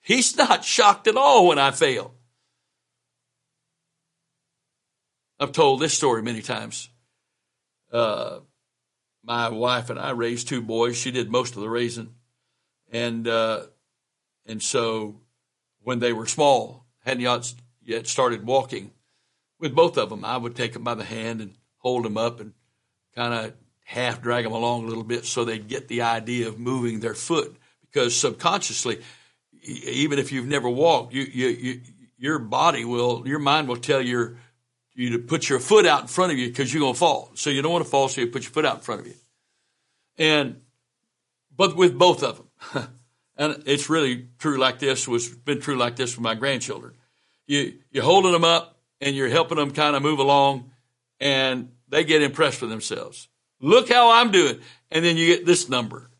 He's 0.00 0.36
not 0.36 0.64
shocked 0.64 1.06
at 1.06 1.16
all 1.16 1.48
when 1.48 1.58
I 1.58 1.70
fail. 1.70 2.14
I've 5.40 5.52
told 5.52 5.80
this 5.80 5.94
story 5.94 6.22
many 6.22 6.42
times. 6.42 6.88
Uh, 7.92 8.40
my 9.22 9.50
wife 9.50 9.90
and 9.90 9.98
I 9.98 10.10
raised 10.10 10.48
two 10.48 10.62
boys. 10.62 10.96
She 10.96 11.10
did 11.10 11.30
most 11.30 11.54
of 11.54 11.62
the 11.62 11.68
raising, 11.68 12.14
and 12.90 13.28
uh, 13.28 13.66
and 14.46 14.62
so 14.62 15.20
when 15.82 15.98
they 15.98 16.12
were 16.12 16.26
small, 16.26 16.86
hadn't 17.04 17.54
yet 17.84 18.06
started 18.06 18.46
walking, 18.46 18.90
with 19.58 19.74
both 19.74 19.96
of 19.96 20.10
them, 20.10 20.24
I 20.24 20.36
would 20.36 20.56
take 20.56 20.72
them 20.72 20.84
by 20.84 20.94
the 20.94 21.04
hand 21.04 21.40
and 21.40 21.54
hold 21.78 22.04
them 22.04 22.16
up 22.16 22.40
and 22.40 22.52
kind 23.18 23.34
of 23.34 23.52
half 23.84 24.22
drag 24.22 24.44
them 24.44 24.52
along 24.52 24.84
a 24.84 24.86
little 24.86 25.02
bit 25.02 25.24
so 25.24 25.44
they 25.44 25.58
get 25.58 25.88
the 25.88 26.02
idea 26.02 26.46
of 26.46 26.56
moving 26.56 27.00
their 27.00 27.14
foot. 27.14 27.56
Because 27.80 28.14
subconsciously 28.14 29.00
even 29.62 30.20
if 30.20 30.30
you've 30.30 30.46
never 30.46 30.68
walked 30.68 31.12
you, 31.12 31.22
you, 31.22 31.48
you 31.48 31.80
your 32.16 32.38
body 32.38 32.84
will 32.84 33.26
your 33.26 33.40
mind 33.40 33.66
will 33.66 33.76
tell 33.76 34.00
your 34.00 34.36
you 34.94 35.10
to 35.10 35.18
put 35.18 35.48
your 35.48 35.58
foot 35.58 35.84
out 35.84 36.02
in 36.02 36.06
front 36.06 36.30
of 36.30 36.38
you 36.38 36.48
because 36.48 36.72
you're 36.72 36.80
going 36.80 36.92
to 36.92 36.98
fall. 36.98 37.30
So 37.34 37.50
you 37.50 37.62
don't 37.62 37.72
want 37.72 37.84
to 37.84 37.90
fall 37.90 38.08
so 38.08 38.20
you 38.20 38.28
put 38.28 38.42
your 38.42 38.52
foot 38.52 38.64
out 38.64 38.76
in 38.76 38.82
front 38.82 39.00
of 39.00 39.06
you. 39.08 39.14
And 40.16 40.60
but 41.56 41.74
with 41.74 41.98
both 41.98 42.22
of 42.22 42.36
them 42.36 42.88
and 43.36 43.62
it's 43.66 43.90
really 43.90 44.28
true 44.38 44.58
like 44.58 44.78
this 44.78 45.08
was 45.08 45.28
been 45.28 45.60
true 45.60 45.76
like 45.76 45.96
this 45.96 46.14
with 46.16 46.22
my 46.22 46.36
grandchildren. 46.36 46.94
You 47.48 47.74
you're 47.90 48.04
holding 48.04 48.32
them 48.32 48.44
up 48.44 48.78
and 49.00 49.16
you're 49.16 49.28
helping 49.28 49.58
them 49.58 49.72
kind 49.72 49.96
of 49.96 50.02
move 50.02 50.20
along 50.20 50.70
and 51.18 51.70
they 51.88 52.04
get 52.04 52.22
impressed 52.22 52.60
with 52.60 52.70
themselves 52.70 53.28
Look 53.60 53.88
how 53.88 54.12
I'm 54.12 54.30
doing. 54.30 54.60
And 54.90 55.04
then 55.04 55.16
you 55.16 55.26
get 55.26 55.46
this 55.46 55.68
number. 55.68 56.10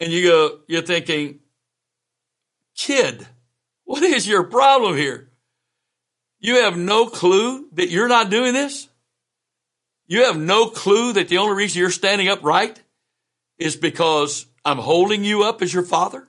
And 0.00 0.12
you 0.12 0.22
go, 0.22 0.60
you're 0.68 0.82
thinking, 0.82 1.40
kid, 2.76 3.26
what 3.84 4.02
is 4.02 4.28
your 4.28 4.44
problem 4.44 4.96
here? 4.96 5.30
You 6.38 6.62
have 6.62 6.76
no 6.76 7.06
clue 7.06 7.68
that 7.72 7.88
you're 7.88 8.08
not 8.08 8.30
doing 8.30 8.52
this? 8.52 8.88
You 10.06 10.24
have 10.24 10.38
no 10.38 10.66
clue 10.66 11.14
that 11.14 11.28
the 11.28 11.38
only 11.38 11.56
reason 11.56 11.80
you're 11.80 11.90
standing 11.90 12.28
upright 12.28 12.80
is 13.58 13.74
because 13.74 14.46
I'm 14.64 14.78
holding 14.78 15.24
you 15.24 15.42
up 15.42 15.62
as 15.62 15.74
your 15.74 15.82
father? 15.82 16.28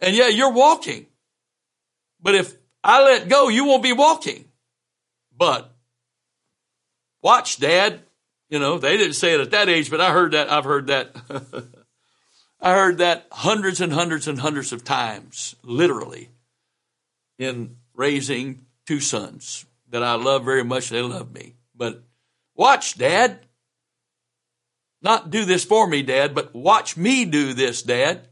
And 0.00 0.16
yeah, 0.16 0.28
you're 0.28 0.52
walking. 0.52 1.06
But 2.20 2.34
if 2.34 2.56
I 2.82 3.04
let 3.04 3.28
go, 3.28 3.48
you 3.48 3.66
won't 3.66 3.82
be 3.82 3.92
walking. 3.92 4.46
But 5.36 5.73
watch, 7.24 7.58
dad. 7.58 8.02
You 8.48 8.60
know, 8.60 8.78
they 8.78 8.96
didn't 8.96 9.14
say 9.14 9.34
it 9.34 9.40
at 9.40 9.50
that 9.50 9.68
age, 9.68 9.90
but 9.90 10.00
I 10.00 10.12
heard 10.12 10.32
that. 10.32 10.52
I've 10.52 10.64
heard 10.64 10.86
that. 10.88 11.16
I 12.60 12.74
heard 12.74 12.98
that 12.98 13.26
hundreds 13.32 13.80
and 13.80 13.92
hundreds 13.92 14.28
and 14.28 14.38
hundreds 14.38 14.72
of 14.72 14.84
times, 14.84 15.56
literally, 15.64 16.28
in 17.38 17.76
raising 17.94 18.66
two 18.86 19.00
sons 19.00 19.66
that 19.90 20.04
I 20.04 20.14
love 20.14 20.44
very 20.44 20.62
much. 20.62 20.90
They 20.90 21.02
love 21.02 21.32
me. 21.32 21.56
But 21.74 22.04
watch, 22.54 22.96
Dad. 22.96 23.40
Not 25.02 25.30
do 25.30 25.44
this 25.44 25.64
for 25.64 25.86
me, 25.86 26.02
Dad, 26.02 26.34
but 26.34 26.54
watch 26.54 26.96
me 26.96 27.26
do 27.26 27.52
this, 27.52 27.82
Dad. 27.82 28.28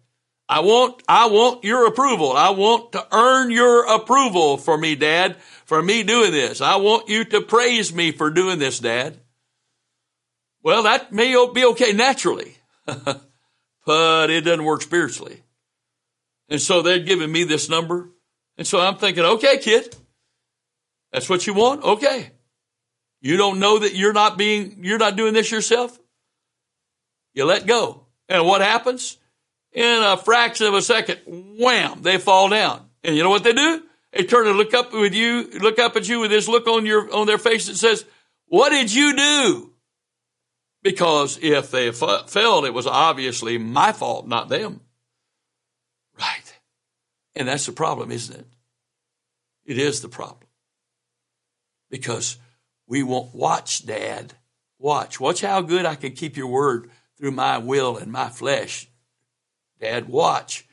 I 0.48 0.60
want, 0.60 1.02
I 1.08 1.26
want 1.26 1.64
your 1.64 1.86
approval. 1.86 2.32
I 2.32 2.50
want 2.50 2.92
to 2.92 3.06
earn 3.12 3.50
your 3.50 3.86
approval 3.86 4.56
for 4.56 4.76
me, 4.76 4.94
Dad, 4.94 5.36
for 5.64 5.82
me 5.82 6.02
doing 6.02 6.32
this. 6.32 6.60
I 6.60 6.76
want 6.76 7.08
you 7.08 7.24
to 7.24 7.40
praise 7.40 7.94
me 7.94 8.12
for 8.12 8.30
doing 8.30 8.58
this, 8.58 8.78
Dad. 8.78 9.18
Well, 10.62 10.84
that 10.84 11.12
may 11.12 11.32
be 11.52 11.64
okay 11.64 11.92
naturally, 11.92 12.56
but 13.86 14.30
it 14.30 14.42
doesn't 14.42 14.64
work 14.64 14.82
spiritually. 14.82 15.42
And 16.48 16.60
so 16.60 16.82
they're 16.82 16.98
giving 16.98 17.32
me 17.32 17.44
this 17.44 17.68
number. 17.68 18.10
And 18.58 18.66
so 18.66 18.78
I'm 18.78 18.96
thinking, 18.96 19.24
okay, 19.24 19.58
kid, 19.58 19.96
that's 21.12 21.28
what 21.28 21.46
you 21.46 21.54
want? 21.54 21.82
Okay. 21.82 22.30
You 23.20 23.36
don't 23.36 23.58
know 23.58 23.78
that 23.78 23.94
you're 23.94 24.12
not 24.12 24.36
being, 24.36 24.84
you're 24.84 24.98
not 24.98 25.16
doing 25.16 25.32
this 25.32 25.50
yourself? 25.50 25.98
You 27.34 27.44
let 27.44 27.66
go. 27.66 28.06
And 28.28 28.44
what 28.44 28.60
happens? 28.60 29.16
In 29.72 30.02
a 30.02 30.16
fraction 30.16 30.66
of 30.66 30.74
a 30.74 30.82
second, 30.82 31.20
wham, 31.26 32.02
they 32.02 32.18
fall 32.18 32.48
down. 32.48 32.88
And 33.02 33.16
you 33.16 33.22
know 33.22 33.30
what 33.30 33.44
they 33.44 33.54
do? 33.54 33.82
They 34.12 34.24
turn 34.24 34.46
and 34.46 34.58
look 34.58 34.74
up 34.74 34.92
with 34.92 35.14
you, 35.14 35.48
look 35.60 35.78
up 35.78 35.96
at 35.96 36.08
you 36.08 36.20
with 36.20 36.30
this 36.30 36.46
look 36.46 36.66
on 36.66 36.84
your, 36.84 37.12
on 37.14 37.26
their 37.26 37.38
face 37.38 37.66
that 37.66 37.76
says, 37.76 38.04
what 38.46 38.68
did 38.68 38.92
you 38.92 39.16
do? 39.16 39.72
Because 40.82 41.38
if 41.40 41.70
they 41.70 41.88
f- 41.88 42.28
failed, 42.28 42.66
it 42.66 42.74
was 42.74 42.86
obviously 42.86 43.56
my 43.56 43.92
fault, 43.92 44.26
not 44.26 44.48
them. 44.48 44.80
Right. 46.18 46.60
And 47.34 47.48
that's 47.48 47.66
the 47.66 47.72
problem, 47.72 48.12
isn't 48.12 48.38
it? 48.38 48.46
It 49.64 49.78
is 49.78 50.02
the 50.02 50.08
problem. 50.08 50.48
Because 51.88 52.36
we 52.86 53.02
won't 53.02 53.34
watch, 53.34 53.86
Dad. 53.86 54.34
Watch. 54.78 55.18
Watch 55.18 55.40
how 55.40 55.62
good 55.62 55.86
I 55.86 55.94
can 55.94 56.12
keep 56.12 56.36
your 56.36 56.48
word 56.48 56.90
through 57.16 57.30
my 57.30 57.58
will 57.58 57.96
and 57.96 58.12
my 58.12 58.28
flesh. 58.28 58.88
Dad, 59.82 60.08
watch. 60.08 60.64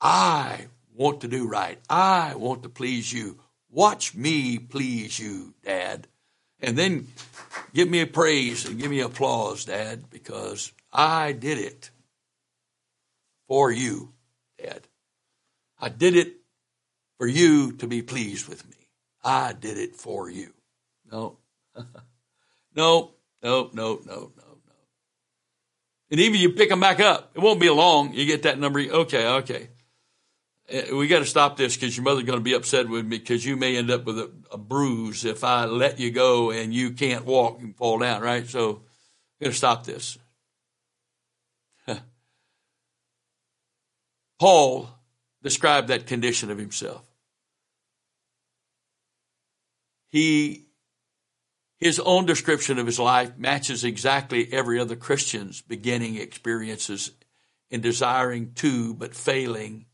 I 0.00 0.68
want 0.94 1.22
to 1.22 1.28
do 1.28 1.48
right. 1.48 1.80
I 1.90 2.36
want 2.36 2.62
to 2.62 2.68
please 2.68 3.12
you. 3.12 3.40
Watch 3.68 4.14
me 4.14 4.60
please 4.60 5.18
you, 5.18 5.54
Dad. 5.64 6.06
And 6.60 6.78
then 6.78 7.08
give 7.74 7.90
me 7.90 8.00
a 8.00 8.06
praise 8.06 8.64
and 8.64 8.78
give 8.78 8.92
me 8.92 9.00
applause, 9.00 9.64
Dad, 9.64 10.08
because 10.08 10.72
I 10.92 11.32
did 11.32 11.58
it 11.58 11.90
for 13.48 13.72
you, 13.72 14.12
Dad. 14.56 14.86
I 15.80 15.88
did 15.88 16.14
it 16.14 16.36
for 17.18 17.26
you 17.26 17.72
to 17.72 17.88
be 17.88 18.02
pleased 18.02 18.48
with 18.48 18.64
me. 18.70 18.76
I 19.24 19.52
did 19.52 19.78
it 19.78 19.96
for 19.96 20.30
you. 20.30 20.52
No. 21.10 21.38
no, 22.76 23.14
no, 23.42 23.70
no, 23.72 23.72
no, 23.72 24.00
no, 24.06 24.32
no. 24.36 24.45
And 26.10 26.20
even 26.20 26.40
you 26.40 26.50
pick 26.50 26.68
them 26.68 26.80
back 26.80 27.00
up, 27.00 27.32
it 27.34 27.40
won't 27.40 27.60
be 27.60 27.68
long. 27.68 28.12
You 28.14 28.26
get 28.26 28.44
that 28.44 28.58
number. 28.58 28.80
Okay, 28.80 29.26
okay. 29.26 29.68
Eh, 30.68 30.92
we 30.92 31.08
got 31.08 31.20
to 31.20 31.24
stop 31.24 31.56
this 31.56 31.76
because 31.76 31.96
your 31.96 32.04
mother's 32.04 32.24
going 32.24 32.38
to 32.38 32.44
be 32.44 32.54
upset 32.54 32.88
with 32.88 33.04
me 33.04 33.18
because 33.18 33.44
you 33.44 33.56
may 33.56 33.76
end 33.76 33.90
up 33.90 34.04
with 34.04 34.18
a, 34.18 34.30
a, 34.52 34.58
bruise 34.58 35.24
if 35.24 35.44
I 35.44 35.64
let 35.64 35.98
you 35.98 36.10
go 36.10 36.50
and 36.50 36.74
you 36.74 36.92
can't 36.92 37.24
walk 37.24 37.60
and 37.60 37.76
fall 37.76 37.98
down, 37.98 38.22
right? 38.22 38.46
So, 38.46 38.82
we 39.38 39.44
got 39.44 39.50
to 39.50 39.56
stop 39.56 39.84
this. 39.84 40.18
Paul 44.38 44.88
described 45.42 45.88
that 45.88 46.06
condition 46.06 46.50
of 46.50 46.58
himself. 46.58 47.02
He 50.08 50.65
his 51.78 52.00
own 52.00 52.26
description 52.26 52.78
of 52.78 52.86
his 52.86 52.98
life 52.98 53.36
matches 53.36 53.84
exactly 53.84 54.48
every 54.52 54.78
other 54.78 54.96
Christian's 54.96 55.60
beginning 55.60 56.16
experiences 56.16 57.10
in 57.70 57.80
desiring 57.80 58.52
to 58.54 58.94
but 58.94 59.14
failing 59.14 59.86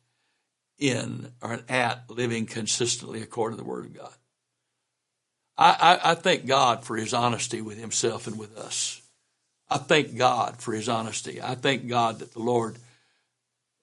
in 0.79 1.33
or 1.41 1.61
at 1.69 2.11
living 2.11 2.47
consistently 2.47 3.23
according 3.23 3.59
to 3.59 3.63
the 3.63 3.69
Word 3.69 3.87
of 3.87 3.95
God. 3.95 4.15
I, 5.57 5.99
I, 6.05 6.11
I 6.13 6.15
thank 6.15 6.47
God 6.47 6.85
for 6.85 6.97
his 6.97 7.13
honesty 7.13 7.61
with 7.61 7.79
himself 7.79 8.27
and 8.27 8.39
with 8.39 8.57
us. 8.57 9.01
I 9.69 9.79
thank 9.79 10.17
God 10.17 10.59
for 10.59 10.73
his 10.73 10.89
honesty. 10.89 11.41
I 11.41 11.55
thank 11.55 11.89
God 11.89 12.19
that 12.19 12.33
the 12.33 12.43
Lord 12.43 12.79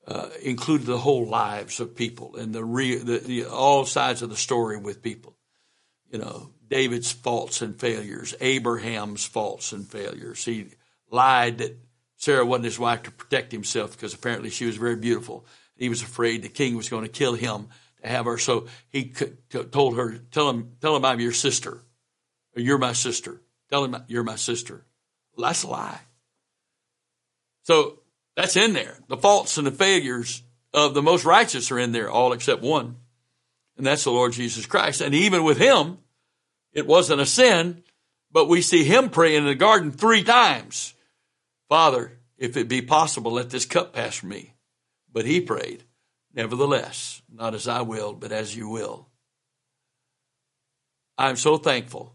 uh, 0.08 0.30
included 0.42 0.88
the 0.88 0.98
whole 0.98 1.26
lives 1.26 1.80
of 1.80 1.96
people 1.96 2.36
and 2.36 2.54
the, 2.54 2.64
re, 2.64 2.96
the, 2.98 3.20
the 3.20 3.46
all 3.46 3.86
sides 3.86 4.22
of 4.22 4.30
the 4.30 4.36
story 4.36 4.78
with 4.78 5.02
people. 5.02 5.36
You 6.12 6.20
know, 6.20 6.50
David's 6.70 7.12
faults 7.12 7.62
and 7.62 7.80
failures, 7.80 8.36
Abraham's 8.42 9.26
faults 9.26 9.72
and 9.72 9.88
failures. 9.88 10.44
He 10.44 10.68
lied 11.12 11.60
that 11.60 11.78
Sarah 12.18 12.46
wasn't 12.46 12.66
his 12.66 12.80
wife 12.80 13.04
to 13.04 13.12
protect 13.12 13.52
himself 13.52 13.92
because 13.92 14.14
apparently 14.14 14.50
she 14.50 14.66
was 14.66 14.78
very 14.78 14.96
beautiful. 14.96 15.46
He 15.76 15.90
was 15.90 16.02
afraid 16.02 16.42
the 16.42 16.50
king 16.50 16.76
was 16.76 16.90
going 16.90 17.04
to 17.04 17.10
kill 17.10 17.34
him 17.34 17.68
to 18.02 18.08
have 18.08 18.26
her. 18.26 18.38
So 18.38 18.68
he 18.90 19.14
told 19.72 19.96
her, 19.96 20.18
tell 20.32 20.50
him, 20.50 20.74
tell 20.82 20.96
him 20.96 21.06
I'm 21.06 21.20
your 21.20 21.32
sister. 21.32 21.82
You're 22.56 22.78
my 22.78 22.94
sister. 22.94 23.42
Tell 23.70 23.86
him 23.86 23.96
you're 24.08 24.24
my 24.24 24.36
sister. 24.36 24.86
Well, 25.36 25.48
that's 25.48 25.64
a 25.64 25.68
lie. 25.68 26.02
So 27.64 28.00
that's 28.36 28.58
in 28.58 28.74
there. 28.74 28.98
The 29.08 29.18
faults 29.18 29.58
and 29.58 29.68
the 29.68 29.72
failures 29.72 30.44
of 30.74 30.94
the 30.94 31.02
most 31.02 31.24
righteous 31.24 31.72
are 31.72 31.80
in 31.80 31.92
there, 31.92 32.10
all 32.10 32.34
except 32.34 32.62
one. 32.62 32.98
And 33.80 33.88
that's 33.88 34.04
the 34.04 34.12
Lord 34.12 34.34
Jesus 34.34 34.66
Christ. 34.66 35.00
And 35.00 35.16
even 35.16 35.46
with 35.46 35.58
him, 35.58 36.00
it 36.74 36.86
wasn't 36.86 37.22
a 37.22 37.26
sin, 37.26 37.82
but 38.30 38.50
we 38.50 38.62
see 38.62 38.84
him 38.84 39.10
praying 39.10 39.38
in 39.38 39.46
the 39.46 39.56
garden 39.56 39.94
three 39.94 40.22
times. 40.22 40.94
Father, 41.70 42.20
if 42.38 42.58
it 42.58 42.68
be 42.68 42.82
possible, 42.82 43.32
let 43.32 43.52
this 43.52 43.66
cup 43.66 43.94
pass 43.94 44.18
from 44.18 44.30
me. 44.30 44.54
But 45.14 45.26
he 45.26 45.40
prayed, 45.40 45.86
nevertheless, 46.34 47.22
not 47.34 47.56
as 47.56 47.70
I 47.70 47.84
will, 47.84 48.12
but 48.12 48.34
as 48.34 48.54
you 48.54 48.68
will. 48.68 49.08
I'm 51.18 51.38
so 51.38 51.58
thankful 51.58 52.14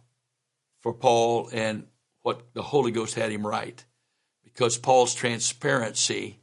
for 0.80 0.92
Paul 0.92 1.48
and 1.50 1.86
what 2.20 2.52
the 2.52 2.62
Holy 2.62 2.92
Ghost 2.92 3.14
had 3.14 3.32
him 3.32 3.46
write 3.46 3.86
because 4.42 4.76
Paul's 4.76 5.14
transparency 5.14 6.40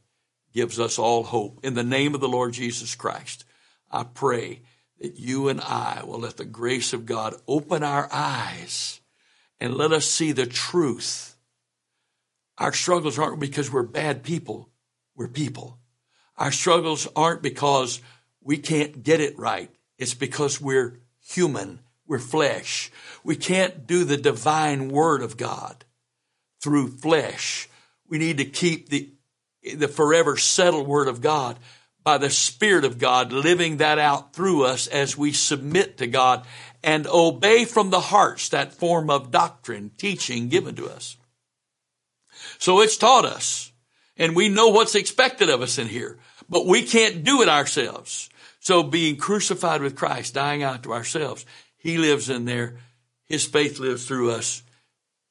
gives 0.52 0.80
us 0.80 0.98
all 0.98 1.22
hope. 1.22 1.60
In 1.62 1.74
the 1.74 1.84
name 1.84 2.16
of 2.16 2.20
the 2.20 2.28
Lord 2.28 2.54
Jesus 2.54 2.96
Christ, 2.96 3.44
I 3.88 4.02
pray 4.02 4.62
that 5.02 5.18
you 5.18 5.48
and 5.48 5.60
I 5.60 6.04
will 6.06 6.20
let 6.20 6.36
the 6.36 6.44
grace 6.44 6.92
of 6.92 7.06
God 7.06 7.34
open 7.48 7.82
our 7.82 8.08
eyes 8.12 9.00
and 9.58 9.74
let 9.74 9.90
us 9.92 10.06
see 10.06 10.30
the 10.30 10.46
truth. 10.46 11.36
Our 12.56 12.72
struggles 12.72 13.18
aren't 13.18 13.40
because 13.40 13.70
we're 13.70 13.82
bad 13.82 14.22
people, 14.22 14.70
we're 15.16 15.26
people. 15.26 15.78
Our 16.36 16.52
struggles 16.52 17.08
aren't 17.16 17.42
because 17.42 18.00
we 18.40 18.58
can't 18.58 19.02
get 19.02 19.20
it 19.20 19.36
right, 19.36 19.70
it's 19.98 20.14
because 20.14 20.60
we're 20.60 21.00
human, 21.20 21.80
we're 22.06 22.20
flesh. 22.20 22.92
We 23.24 23.34
can't 23.34 23.88
do 23.88 24.04
the 24.04 24.16
divine 24.16 24.88
word 24.88 25.22
of 25.22 25.36
God 25.36 25.84
through 26.62 26.88
flesh. 26.88 27.68
We 28.08 28.18
need 28.18 28.38
to 28.38 28.44
keep 28.44 28.88
the, 28.88 29.10
the 29.74 29.88
forever 29.88 30.36
settled 30.36 30.86
word 30.86 31.08
of 31.08 31.20
God 31.20 31.58
by 32.04 32.18
the 32.18 32.30
Spirit 32.30 32.84
of 32.84 32.98
God, 32.98 33.32
living 33.32 33.78
that 33.78 33.98
out 33.98 34.34
through 34.34 34.64
us 34.64 34.86
as 34.86 35.16
we 35.16 35.32
submit 35.32 35.98
to 35.98 36.06
God 36.06 36.44
and 36.82 37.06
obey 37.06 37.64
from 37.64 37.90
the 37.90 38.00
hearts 38.00 38.48
that 38.48 38.74
form 38.74 39.10
of 39.10 39.30
doctrine, 39.30 39.90
teaching 39.96 40.48
given 40.48 40.74
to 40.76 40.88
us. 40.88 41.16
So 42.58 42.80
it's 42.80 42.96
taught 42.96 43.24
us, 43.24 43.72
and 44.16 44.34
we 44.34 44.48
know 44.48 44.68
what's 44.68 44.94
expected 44.94 45.48
of 45.48 45.62
us 45.62 45.78
in 45.78 45.86
here, 45.86 46.18
but 46.48 46.66
we 46.66 46.82
can't 46.82 47.24
do 47.24 47.42
it 47.42 47.48
ourselves. 47.48 48.28
So 48.60 48.82
being 48.82 49.16
crucified 49.16 49.80
with 49.80 49.96
Christ, 49.96 50.34
dying 50.34 50.62
out 50.62 50.82
to 50.84 50.92
ourselves, 50.92 51.46
He 51.76 51.98
lives 51.98 52.30
in 52.30 52.44
there. 52.44 52.76
His 53.26 53.46
faith 53.46 53.78
lives 53.78 54.06
through 54.06 54.32
us. 54.32 54.62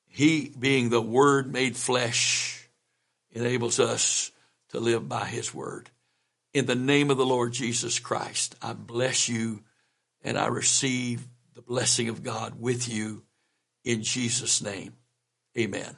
He 0.07 0.53
being 0.57 0.89
the 0.89 1.01
Word 1.01 1.51
made 1.51 1.77
flesh 1.77 2.61
enables 3.33 3.79
us 3.79 4.31
to 4.69 4.79
live 4.79 5.07
by 5.07 5.25
his 5.25 5.53
word. 5.53 5.89
In 6.53 6.65
the 6.65 6.75
name 6.75 7.09
of 7.09 7.17
the 7.17 7.25
Lord 7.25 7.53
Jesus 7.53 7.99
Christ, 7.99 8.55
I 8.61 8.73
bless 8.73 9.29
you 9.29 9.63
and 10.21 10.37
I 10.37 10.47
receive 10.47 11.25
the 11.53 11.61
blessing 11.61 12.09
of 12.09 12.23
God 12.23 12.59
with 12.59 12.89
you 12.89 13.23
in 13.85 14.03
Jesus' 14.03 14.61
name. 14.61 14.93
Amen. 15.57 15.97